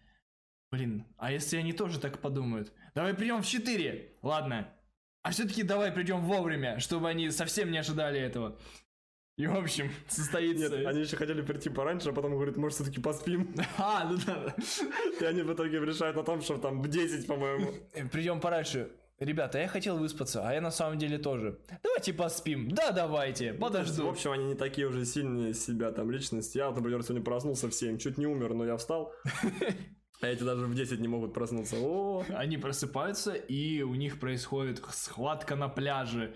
[0.69, 2.73] Блин, а если они тоже так подумают?
[2.93, 4.17] Давай придем в 4.
[4.21, 4.67] Ладно.
[5.21, 8.59] А все-таки давай придем вовремя, чтобы они совсем не ожидали этого.
[9.35, 10.69] И, в общем, состоится...
[10.69, 13.53] Нет, они еще хотели прийти пораньше, а потом говорят, может, все-таки поспим.
[13.77, 14.55] А, ну да.
[15.21, 17.73] И они в итоге решают на том, что там в 10, по-моему.
[18.11, 18.91] Придем пораньше.
[19.19, 21.59] Ребята, я хотел выспаться, а я на самом деле тоже.
[21.81, 22.69] Давайте поспим.
[22.71, 24.05] Да, давайте, подожду.
[24.05, 26.57] В общем, они не такие уже сильные из себя там личности.
[26.57, 29.13] Я, например, сегодня проснулся в 7, чуть не умер, но я встал.
[30.21, 31.75] А эти даже в 10 не могут проснуться.
[31.79, 32.23] О!
[32.29, 36.33] Они просыпаются, и у них происходит схватка на пляже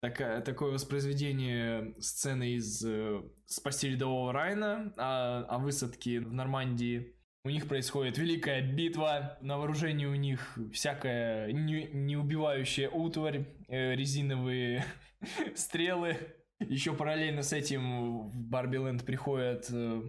[0.00, 7.14] такая, такое воспроизведение сцены из э, «Спасти рядового Райна» о, о высадке в Нормандии.
[7.44, 14.84] У них происходит великая битва, на вооружении у них всякая не, неубивающая утварь, э, резиновые
[15.54, 16.16] стрелы.
[16.58, 20.02] Еще параллельно с этим в Барбиленд приходят э,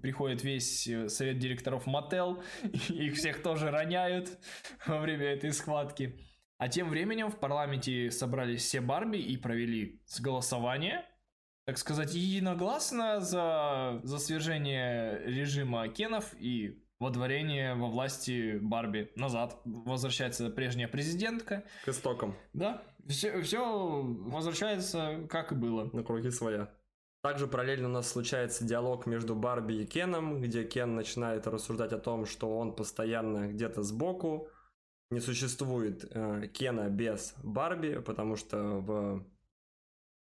[0.00, 2.42] приходит весь э, совет директоров Мотел,
[2.88, 4.38] их всех тоже роняют
[4.86, 6.18] во время этой схватки.
[6.62, 11.04] А тем временем в парламенте собрались все Барби и провели голосование,
[11.66, 19.60] так сказать, единогласно за, за свержение режима Кенов и водворение во власти Барби назад.
[19.64, 21.64] Возвращается прежняя президентка.
[21.84, 22.36] К истокам.
[22.52, 25.90] Да, все, все возвращается как и было.
[25.92, 26.70] На круги своя.
[27.22, 31.98] Также параллельно у нас случается диалог между Барби и Кеном, где Кен начинает рассуждать о
[31.98, 34.48] том, что он постоянно где-то сбоку,
[35.12, 39.24] не существует э, Кена без Барби, потому что в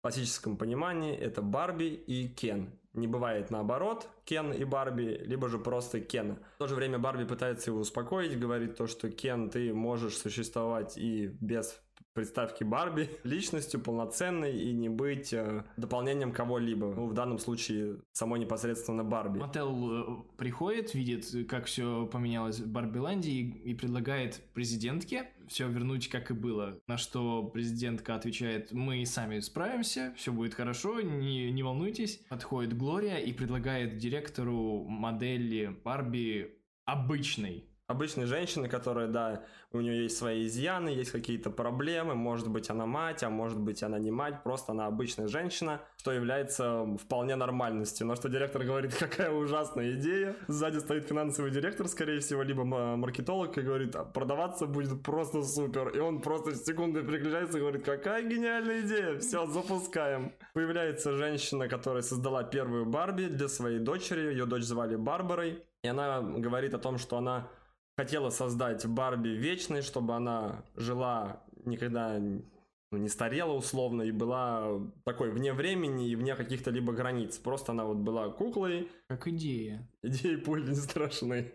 [0.02, 2.78] классическом понимании это Барби и Кен.
[2.92, 6.38] Не бывает наоборот Кен и Барби, либо же просто Кен.
[6.56, 10.98] В то же время Барби пытается его успокоить, говорит то, что Кен, ты можешь существовать
[10.98, 11.80] и без
[12.14, 16.94] приставки Барби личностью полноценной и не быть э, дополнением кого-либо.
[16.94, 19.38] Ну, в данном случае самой непосредственно Барби.
[19.38, 26.08] Мотел э, приходит, видит, как все поменялось в Барбиленде и, и предлагает президентке все вернуть
[26.08, 26.80] как и было.
[26.86, 32.22] На что президентка отвечает, мы сами справимся, все будет хорошо, не, не волнуйтесь.
[32.28, 40.16] Подходит Глория и предлагает директору модели Барби обычной обычной женщины, которая, да, у нее есть
[40.16, 44.43] свои изъяны, есть какие-то проблемы, может быть, она мать, а может быть, она не мать,
[44.43, 48.07] просто она обычная женщина, что является вполне нормальностью.
[48.07, 50.35] На что директор говорит, какая ужасная идея.
[50.49, 55.89] Сзади стоит финансовый директор, скорее всего, либо маркетолог, и говорит, а продаваться будет просто супер.
[55.89, 60.32] И он просто в секунду переключается и говорит, какая гениальная идея, все, запускаем.
[60.55, 66.22] Появляется женщина, которая создала первую Барби для своей дочери, ее дочь звали Барбарой, и она
[66.22, 67.51] говорит о том, что она
[67.97, 75.30] хотела создать Барби вечной, чтобы она жила никогда ну, не старела условно и была такой
[75.30, 77.38] вне времени и вне каких-то либо границ.
[77.38, 78.88] Просто она вот была куклой.
[79.09, 79.88] Как идея.
[80.03, 81.53] Идеи пуль не страшны.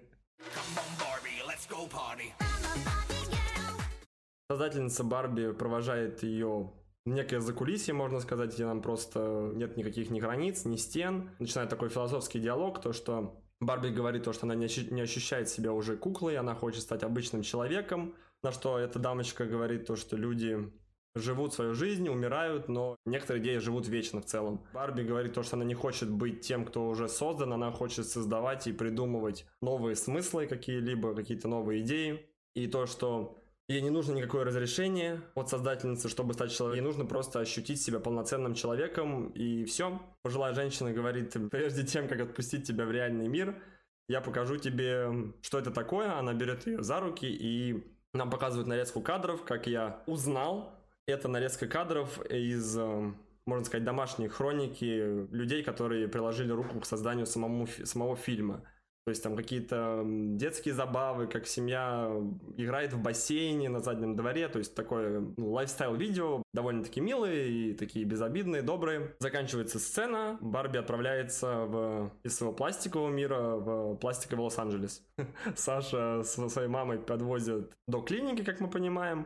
[4.50, 6.74] Создательница Барби провожает ее
[7.06, 11.30] некое закулисье, можно сказать, где нам просто нет никаких ни границ, ни стен.
[11.40, 15.98] Начинает такой философский диалог, то что Барби говорит то, что она не, ощущает себя уже
[15.98, 20.72] куклой, она хочет стать обычным человеком, на что эта дамочка говорит то, что люди
[21.16, 24.64] живут свою жизнь, умирают, но некоторые идеи живут вечно в целом.
[24.74, 28.68] Барби говорит то, что она не хочет быть тем, кто уже создан, она хочет создавать
[28.68, 32.26] и придумывать новые смыслы какие-либо, какие-то новые идеи.
[32.56, 33.38] И то, что
[33.70, 36.84] Ей не нужно никакое разрешение от создательницы, чтобы стать человеком.
[36.84, 40.02] Ей нужно просто ощутить себя полноценным человеком, и все.
[40.24, 43.62] Пожилая женщина говорит, прежде тем, как отпустить тебя в реальный мир,
[44.08, 46.18] я покажу тебе, что это такое.
[46.18, 50.74] Она берет ее за руки, и нам показывают нарезку кадров, как я узнал.
[51.06, 53.14] Это нарезка кадров из э,
[53.46, 58.64] можно сказать, домашней хроники людей, которые приложили руку к созданию самому, самого фильма.
[59.10, 62.12] То есть там какие-то детские забавы, как семья
[62.58, 64.48] играет в бассейне на заднем дворе.
[64.50, 69.16] То есть такое ну, лайфстайл-видео, довольно-таки милые и такие безобидные, добрые.
[69.18, 75.02] Заканчивается сцена, Барби отправляется в, из своего пластикового мира в пластиковый Лос-Анджелес.
[75.56, 79.26] Саша со своей мамой подвозят до клиники, как мы понимаем.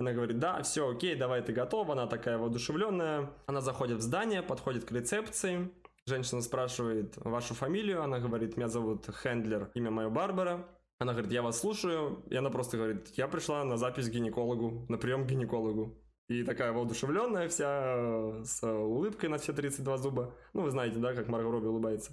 [0.00, 1.94] Она говорит, да, все, окей, давай, ты готова.
[1.94, 3.30] Она такая воодушевленная.
[3.46, 5.70] Она заходит в здание, подходит к рецепции.
[6.06, 10.68] Женщина спрашивает вашу фамилию, она говорит, меня зовут Хендлер, имя мое Барбара.
[10.98, 14.84] Она говорит, я вас слушаю, и она просто говорит, я пришла на запись к гинекологу,
[14.90, 15.98] на прием к гинекологу.
[16.28, 20.34] И такая воодушевленная вся, с улыбкой на все 32 зуба.
[20.52, 22.12] Ну, вы знаете, да, как Марго Робби улыбается.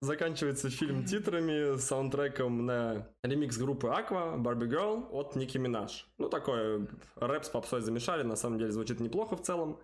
[0.00, 6.08] Заканчивается фильм титрами, саундтреком на ремикс группы Aqua, Barbie Girl от Ники Минаж.
[6.18, 6.86] Ну, такой
[7.16, 9.80] рэп с попсой замешали, на самом деле звучит неплохо в целом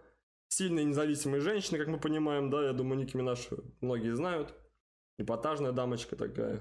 [0.52, 3.48] сильные независимые женщины, как мы понимаем, да, я думаю, Ники Минаж
[3.80, 4.54] многие знают.
[5.18, 6.60] Эпатажная дамочка такая.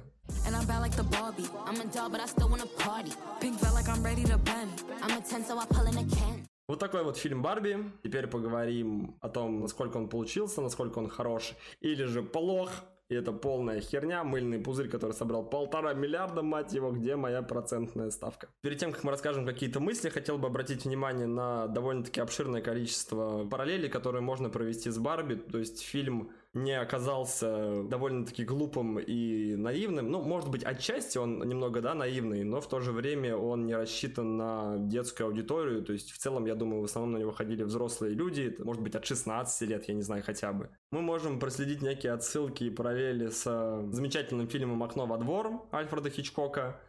[6.68, 7.92] Вот такой вот фильм Барби.
[8.04, 12.72] Теперь поговорим о том, насколько он получился, насколько он хорош или же плох.
[13.12, 18.10] И это полная херня, мыльный пузырь, который собрал полтора миллиарда, мать его, где моя процентная
[18.10, 18.48] ставка.
[18.62, 23.46] Перед тем, как мы расскажем какие-то мысли, хотел бы обратить внимание на довольно-таки обширное количество
[23.46, 25.36] параллелей, которые можно провести с Барби.
[25.36, 30.12] То есть фильм не оказался довольно-таки глупым и наивным.
[30.12, 33.76] Ну, может быть, отчасти он немного, да, наивный, но в то же время он не
[33.76, 35.82] рассчитан на детскую аудиторию.
[35.84, 38.96] То есть, в целом, я думаю, в основном на него ходили взрослые люди, может быть,
[38.96, 40.70] от 16 лет, я не знаю, хотя бы.
[40.92, 46.10] Мы можем проследить некие отсылки и параллели с э, замечательным фильмом «Окно во двор» Альфреда
[46.10, 46.82] Хичкока,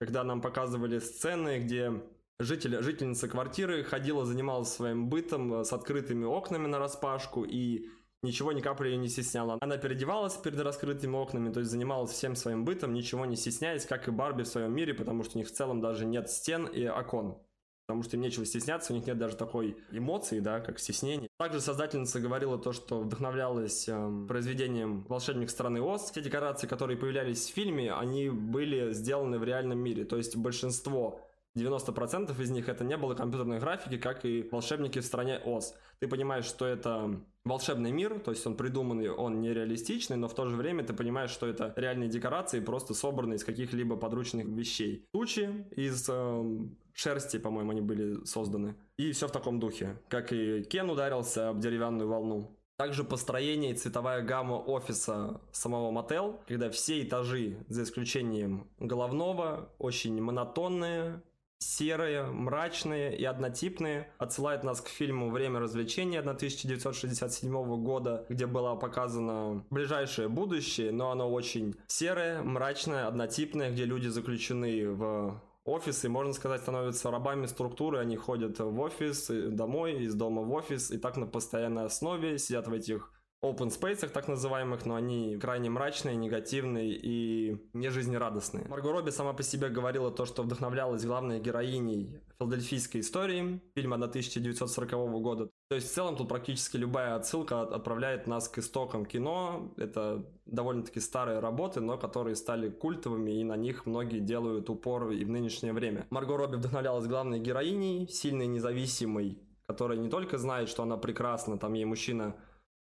[0.00, 2.02] когда нам показывали сцены, где
[2.40, 7.86] житель, жительница квартиры ходила, занималась своим бытом э, с открытыми окнами на распашку и
[8.24, 9.58] ничего ни капли ее не стесняло.
[9.60, 14.08] Она переодевалась перед раскрытыми окнами, то есть занималась всем своим бытом, ничего не стесняясь, как
[14.08, 16.86] и Барби в своем мире, потому что у них в целом даже нет стен и
[16.86, 17.38] окон.
[17.86, 21.28] Потому что им нечего стесняться, у них нет даже такой эмоции, да, как стеснение.
[21.38, 26.10] Также создательница говорила то, что вдохновлялась э, произведением «Волшебник страны Оз».
[26.10, 30.06] Все декорации, которые появлялись в фильме, они были сделаны в реальном мире.
[30.06, 31.20] То есть большинство
[31.56, 35.74] 90% из них это не было компьютерной графики, как и волшебники в стране Оз.
[36.00, 40.46] Ты понимаешь, что это волшебный мир, то есть он придуманный, он нереалистичный, но в то
[40.46, 45.06] же время ты понимаешь, что это реальные декорации, просто собранные из каких-либо подручных вещей.
[45.12, 46.44] Тучи из э,
[46.92, 48.74] шерсти, по-моему, они были созданы.
[48.96, 50.00] И все в таком духе.
[50.08, 52.50] Как и Кен ударился об деревянную волну.
[52.76, 60.20] Также построение и цветовая гамма офиса самого мотел, когда все этажи, за исключением головного, очень
[60.20, 61.22] монотонные,
[61.64, 69.64] серые, мрачные и однотипные, отсылает нас к фильму «Время развлечения» 1967 года, где было показано
[69.70, 76.60] ближайшее будущее, но оно очень серое, мрачное, однотипное, где люди заключены в офисы, можно сказать,
[76.60, 81.26] становятся рабами структуры, они ходят в офис, домой, из дома в офис, и так на
[81.26, 83.13] постоянной основе сидят в этих
[83.44, 88.66] open space так называемых, но они крайне мрачные, негативные и не жизнерадостные.
[88.68, 94.90] Марго Робби сама по себе говорила то, что вдохновлялась главной героиней филадельфийской истории, фильма 1940
[95.22, 95.50] года.
[95.68, 99.72] То есть в целом тут практически любая отсылка отправляет нас к истокам кино.
[99.76, 105.24] Это довольно-таки старые работы, но которые стали культовыми, и на них многие делают упор и
[105.24, 106.06] в нынешнее время.
[106.10, 111.72] Марго Робби вдохновлялась главной героиней, сильной, независимой, которая не только знает, что она прекрасна, там
[111.72, 112.36] ей мужчина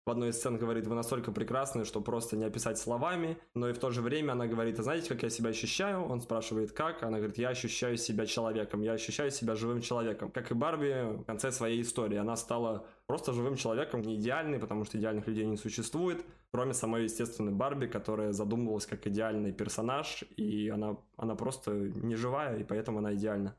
[0.06, 3.74] в одной из сцен говорит, вы настолько прекрасны, что просто не описать словами, но и
[3.74, 6.04] в то же время она говорит, а знаете, как я себя ощущаю?
[6.04, 7.04] Он спрашивает, как?
[7.04, 10.32] Она говорит, я ощущаю себя человеком, я ощущаю себя живым человеком.
[10.32, 14.86] Как и Барби в конце своей истории, она стала просто живым человеком, не идеальной, потому
[14.86, 20.70] что идеальных людей не существует, кроме самой естественной Барби, которая задумывалась как идеальный персонаж, и
[20.70, 23.56] она, она просто не живая, и поэтому она идеальна.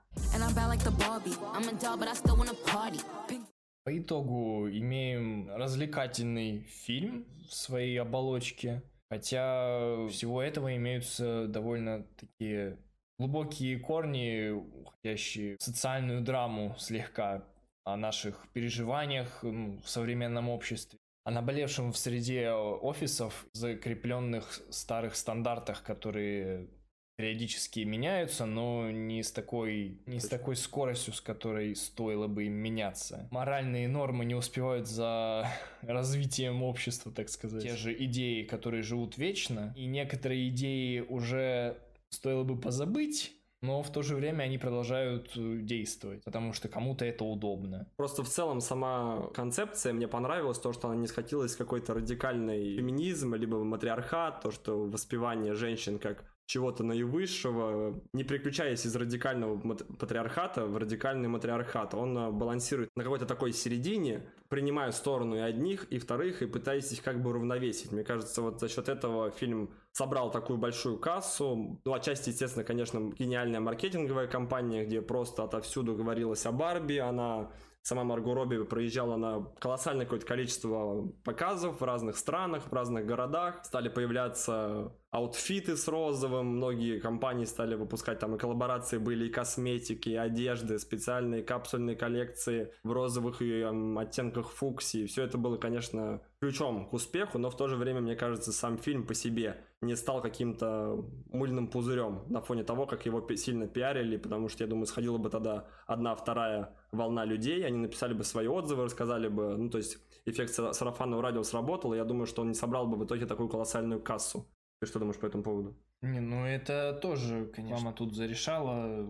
[3.84, 12.78] По итогу имеем развлекательный фильм в своей оболочке, хотя всего этого имеются довольно такие
[13.18, 17.44] глубокие корни, уходящие в социальную драму слегка
[17.84, 26.68] о наших переживаниях в современном обществе, о наболевшем в среде офисов, закрепленных старых стандартах, которые
[27.16, 32.54] периодически меняются, но не с такой, не с такой скоростью, с которой стоило бы им
[32.54, 33.28] меняться.
[33.30, 35.46] Моральные нормы не успевают за
[35.82, 37.62] развитием общества, так сказать.
[37.62, 41.78] Те же идеи, которые живут вечно, и некоторые идеи уже
[42.10, 43.32] стоило бы позабыть,
[43.62, 47.86] но в то же время они продолжают э, действовать, потому что кому-то это удобно.
[47.96, 53.34] Просто в целом сама концепция мне понравилась, то, что она не схватилась какой-то радикальный феминизм,
[53.34, 59.58] либо матриархат, то, что воспевание женщин как чего-то наивысшего, не переключаясь из радикального
[59.98, 61.94] патриархата в радикальный матриархат.
[61.94, 66.92] Он э, балансирует на какой-то такой середине, принимая сторону и одних, и вторых, и пытаясь
[66.92, 67.90] их как бы равновесить.
[67.90, 71.80] Мне кажется, вот за счет этого фильм собрал такую большую кассу.
[71.86, 77.50] Ну, отчасти, естественно, конечно, гениальная маркетинговая кампания, где просто отовсюду говорилось о Барби, она
[77.84, 83.64] Сама Марго Робби проезжала на колоссальное какое-то количество показов в разных странах, в разных городах.
[83.64, 90.08] Стали появляться аутфиты с розовым, многие компании стали выпускать там и коллаборации были, и косметики,
[90.08, 95.04] и одежды, специальные капсульные коллекции в розовых и эм, оттенках фуксии.
[95.04, 98.78] Все это было, конечно, ключом к успеху, но в то же время, мне кажется, сам
[98.78, 104.16] фильм по себе не стал каким-то мыльным пузырем на фоне того, как его сильно пиарили,
[104.16, 108.84] потому что, я думаю, сходила бы тогда одна-вторая волна людей, они написали бы свои отзывы,
[108.84, 112.54] рассказали бы, ну, то есть эффект сарафанного радио сработал, и я думаю, что он не
[112.54, 114.46] собрал бы в итоге такую колоссальную кассу.
[114.82, 115.76] Ты что думаешь по этому поводу?
[116.00, 119.06] Не, ну это тоже, конечно, мама тут зарешала,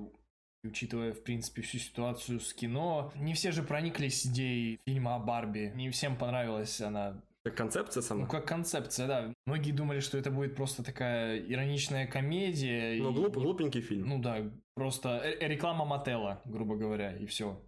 [0.62, 3.10] учитывая, в принципе, всю ситуацию с кино.
[3.16, 5.72] Не все же прониклись идеей фильма о Барби.
[5.74, 8.20] Не всем понравилась она как концепция сама?
[8.20, 9.34] Ну, как концепция, да.
[9.46, 13.02] Многие думали, что это будет просто такая ироничная комедия.
[13.02, 13.14] Ну, и...
[13.14, 14.06] глуп, глупенький фильм.
[14.06, 14.42] Ну да,
[14.74, 17.58] просто э, реклама Мотела, грубо говоря, и все.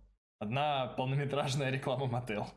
[0.41, 2.49] Одна полнометражная реклама Мотел.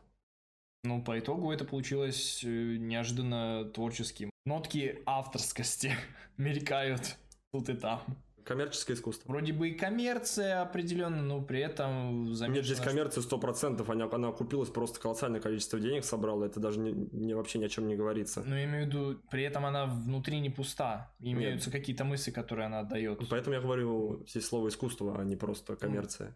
[0.84, 4.30] Ну, по итогу это получилось э, неожиданно творческим.
[4.46, 5.92] Нотки авторскости
[6.36, 7.16] мелькают
[7.52, 8.00] тут и там.
[8.44, 9.30] Коммерческое искусство.
[9.30, 12.54] Вроде бы и коммерция определенно, но при этом замечено...
[12.54, 16.78] Нет, здесь коммерция сто процентов, она, она окупилась просто колоссальное количество денег собрала, это даже
[16.78, 18.42] не, не, вообще ни о чем не говорится.
[18.46, 21.78] Ну, я имею в виду, при этом она внутри не пуста, имеются Нет.
[21.78, 23.20] какие-то мысли, которые она отдает.
[23.28, 26.34] Поэтому я говорю здесь слово искусство, а не просто коммерция.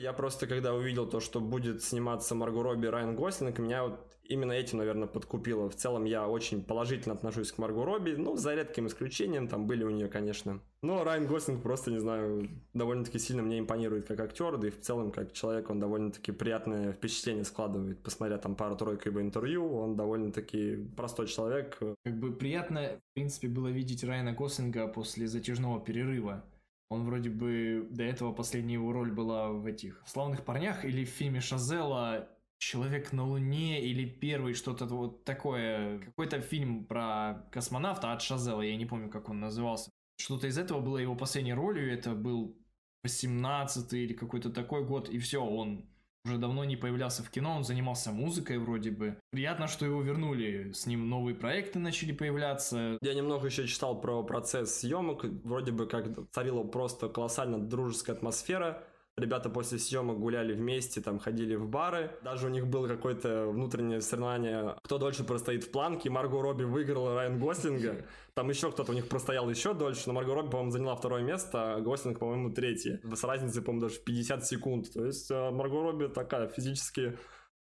[0.00, 4.00] Я просто, когда увидел то, что будет сниматься Марго Робби и Райан Гослинг, меня вот
[4.24, 5.68] именно этим, наверное, подкупило.
[5.68, 9.84] В целом я очень положительно отношусь к Марго Робби, ну, за редким исключением, там были
[9.84, 10.60] у нее, конечно.
[10.82, 14.80] Но Райан Гослинг просто, не знаю, довольно-таки сильно мне импонирует как актер, да и в
[14.80, 18.02] целом как человек он довольно-таки приятное впечатление складывает.
[18.02, 21.78] Посмотря там пару-тройку его интервью, он довольно-таки простой человек.
[22.04, 26.42] Как бы приятно, в принципе, было видеть Райана Гослинга после затяжного перерыва.
[26.90, 31.08] Он вроде бы до этого последняя его роль была в этих «Славных парнях» или в
[31.08, 32.28] фильме Шазела
[32.58, 36.00] Человек на Луне или первый что-то вот такое.
[36.00, 39.88] Какой-то фильм про космонавта от Шазела, я не помню, как он назывался.
[40.18, 42.58] Что-то из этого было его последней ролью, это был
[43.04, 45.88] 18 или какой-то такой год, и все, он
[46.24, 49.16] уже давно не появлялся в кино, он занимался музыкой вроде бы.
[49.30, 52.98] Приятно, что его вернули, с ним новые проекты начали появляться.
[53.00, 58.82] Я немного еще читал про процесс съемок, вроде бы как царила просто колоссально дружеская атмосфера,
[59.16, 62.10] Ребята после съемок гуляли вместе, там ходили в бары.
[62.22, 66.10] Даже у них было какое-то внутреннее соревнование, кто дольше простоит в планке.
[66.10, 68.06] Марго Робби выиграла Райан Гослинга.
[68.34, 71.74] Там еще кто-то у них простоял еще дольше, но Марго Робби, по-моему, заняла второе место,
[71.74, 73.00] а Гослинг, по-моему, третье.
[73.02, 74.92] С разницей, по-моему, даже 50 секунд.
[74.92, 77.18] То есть э, Марго Робби такая физически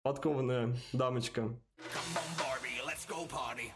[0.02, 1.42] подкованная дамочка.
[1.42, 3.72] Come on, Barbie, let's go party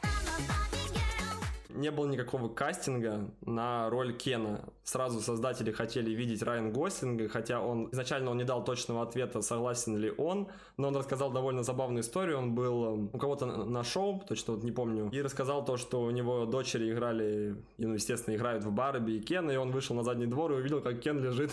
[1.78, 4.66] не было никакого кастинга на роль Кена.
[4.84, 9.96] Сразу создатели хотели видеть Райан Гослинга, хотя он изначально он не дал точного ответа, согласен
[9.98, 10.48] ли он,
[10.78, 12.40] но он рассказал довольно забавную историю.
[12.40, 16.02] Он был э, у кого-то на шоу, точно вот не помню, и рассказал то, что
[16.02, 20.04] у него дочери играли, ну, естественно, играют в Барби и Кена, и он вышел на
[20.04, 21.52] задний двор и увидел, как Кен лежит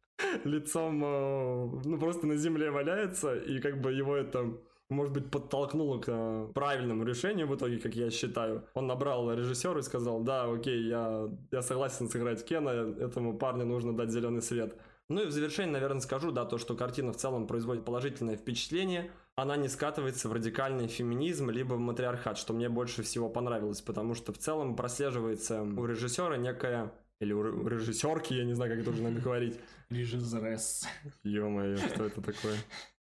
[0.44, 4.56] лицом, э, ну, просто на земле валяется, и как бы его это
[4.88, 8.64] может быть, подтолкнуло к э, правильному решению в итоге, как я считаю.
[8.74, 13.96] Он набрал режиссера и сказал, да, окей, я, я согласен сыграть Кена, этому парню нужно
[13.96, 14.76] дать зеленый свет.
[15.08, 19.10] Ну и в завершение, наверное, скажу, да, то, что картина в целом производит положительное впечатление,
[19.36, 24.14] она не скатывается в радикальный феминизм, либо в матриархат, что мне больше всего понравилось, потому
[24.14, 28.90] что в целом прослеживается у режиссера некая или у режиссерки, я не знаю, как это
[28.90, 29.58] уже надо говорить.
[29.90, 30.86] Режиссерес.
[31.22, 32.56] Ё-моё, что это такое?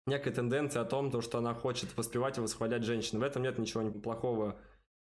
[0.05, 3.19] Некая тенденция о том, то, что она хочет воспевать и восхвалять женщин.
[3.19, 4.57] В этом нет ничего плохого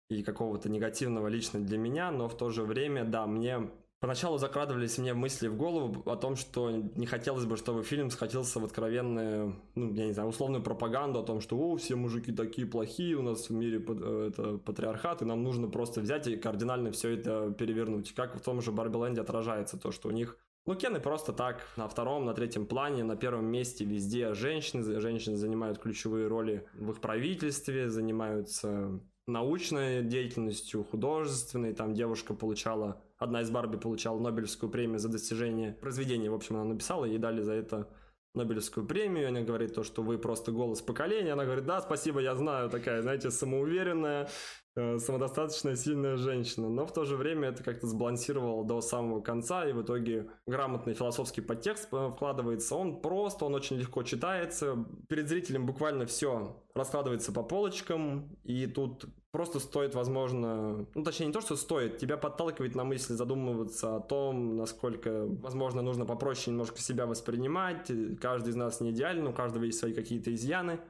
[0.08, 3.70] и какого-то негативного лично для меня, но в то же время, да, мне
[4.04, 8.60] Поначалу закрадывались мне мысли в голову о том, что не хотелось бы, чтобы фильм схватился
[8.60, 12.66] в откровенную, ну, я не знаю, условную пропаганду о том, что о, все мужики такие
[12.66, 16.92] плохие, у нас в мире э, это патриархат, и нам нужно просто взять и кардинально
[16.92, 18.12] все это перевернуть.
[18.14, 20.36] Как в том же Барби отражается то, что у них
[20.66, 25.00] ну, Кены просто так, на втором, на третьем плане, на первом месте везде женщины.
[25.00, 31.74] Женщины занимают ключевые роли в их правительстве, занимаются научной деятельностью, художественной.
[31.74, 36.30] Там девушка получала, одна из Барби получала Нобелевскую премию за достижение произведения.
[36.30, 37.88] В общем, она написала, ей дали за это
[38.34, 42.34] Нобелевскую премию, она говорит то, что вы просто голос поколения, она говорит, да, спасибо, я
[42.34, 44.28] знаю, такая, знаете, самоуверенная,
[44.74, 46.68] самодостаточная, сильная женщина.
[46.68, 50.94] Но в то же время это как-то сбалансировало до самого конца, и в итоге грамотный
[50.94, 52.74] философский подтекст э, вкладывается.
[52.74, 54.84] Он просто, он очень легко читается.
[55.08, 61.32] Перед зрителем буквально все раскладывается по полочкам, и тут просто стоит, возможно, ну точнее не
[61.32, 66.80] то, что стоит, тебя подталкивает на мысль задумываться о том, насколько, возможно, нужно попроще немножко
[66.80, 67.90] себя воспринимать.
[68.20, 70.80] Каждый из нас не идеален, у каждого есть свои какие-то изъяны.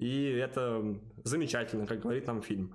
[0.00, 2.74] И это замечательно, как говорит нам фильм.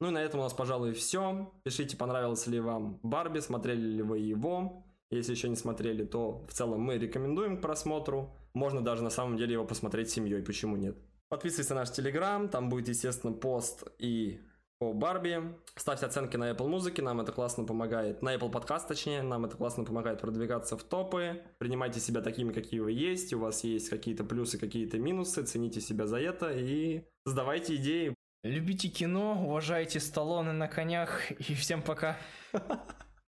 [0.00, 1.50] Ну и на этом у нас, пожалуй, все.
[1.62, 4.84] Пишите, понравился ли вам Барби, смотрели ли вы его.
[5.10, 8.36] Если еще не смотрели, то в целом мы рекомендуем к просмотру.
[8.52, 10.98] Можно даже на самом деле его посмотреть с семьей, почему нет.
[11.30, 14.40] Подписывайтесь на наш телеграм, там будет, естественно, пост и
[14.78, 15.54] по Барби.
[15.76, 18.22] Ставьте оценки на Apple Музыке, нам это классно помогает.
[18.22, 21.42] На Apple Podcast, точнее, нам это классно помогает продвигаться в топы.
[21.58, 23.32] Принимайте себя такими, какие вы есть.
[23.32, 25.42] У вас есть какие-то плюсы, какие-то минусы.
[25.44, 28.14] Цените себя за это и задавайте идеи.
[28.42, 32.18] Любите кино, уважайте Сталлоне на конях и всем пока.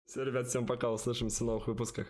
[0.06, 2.08] Все, ребят, всем пока, услышимся в новых выпусках.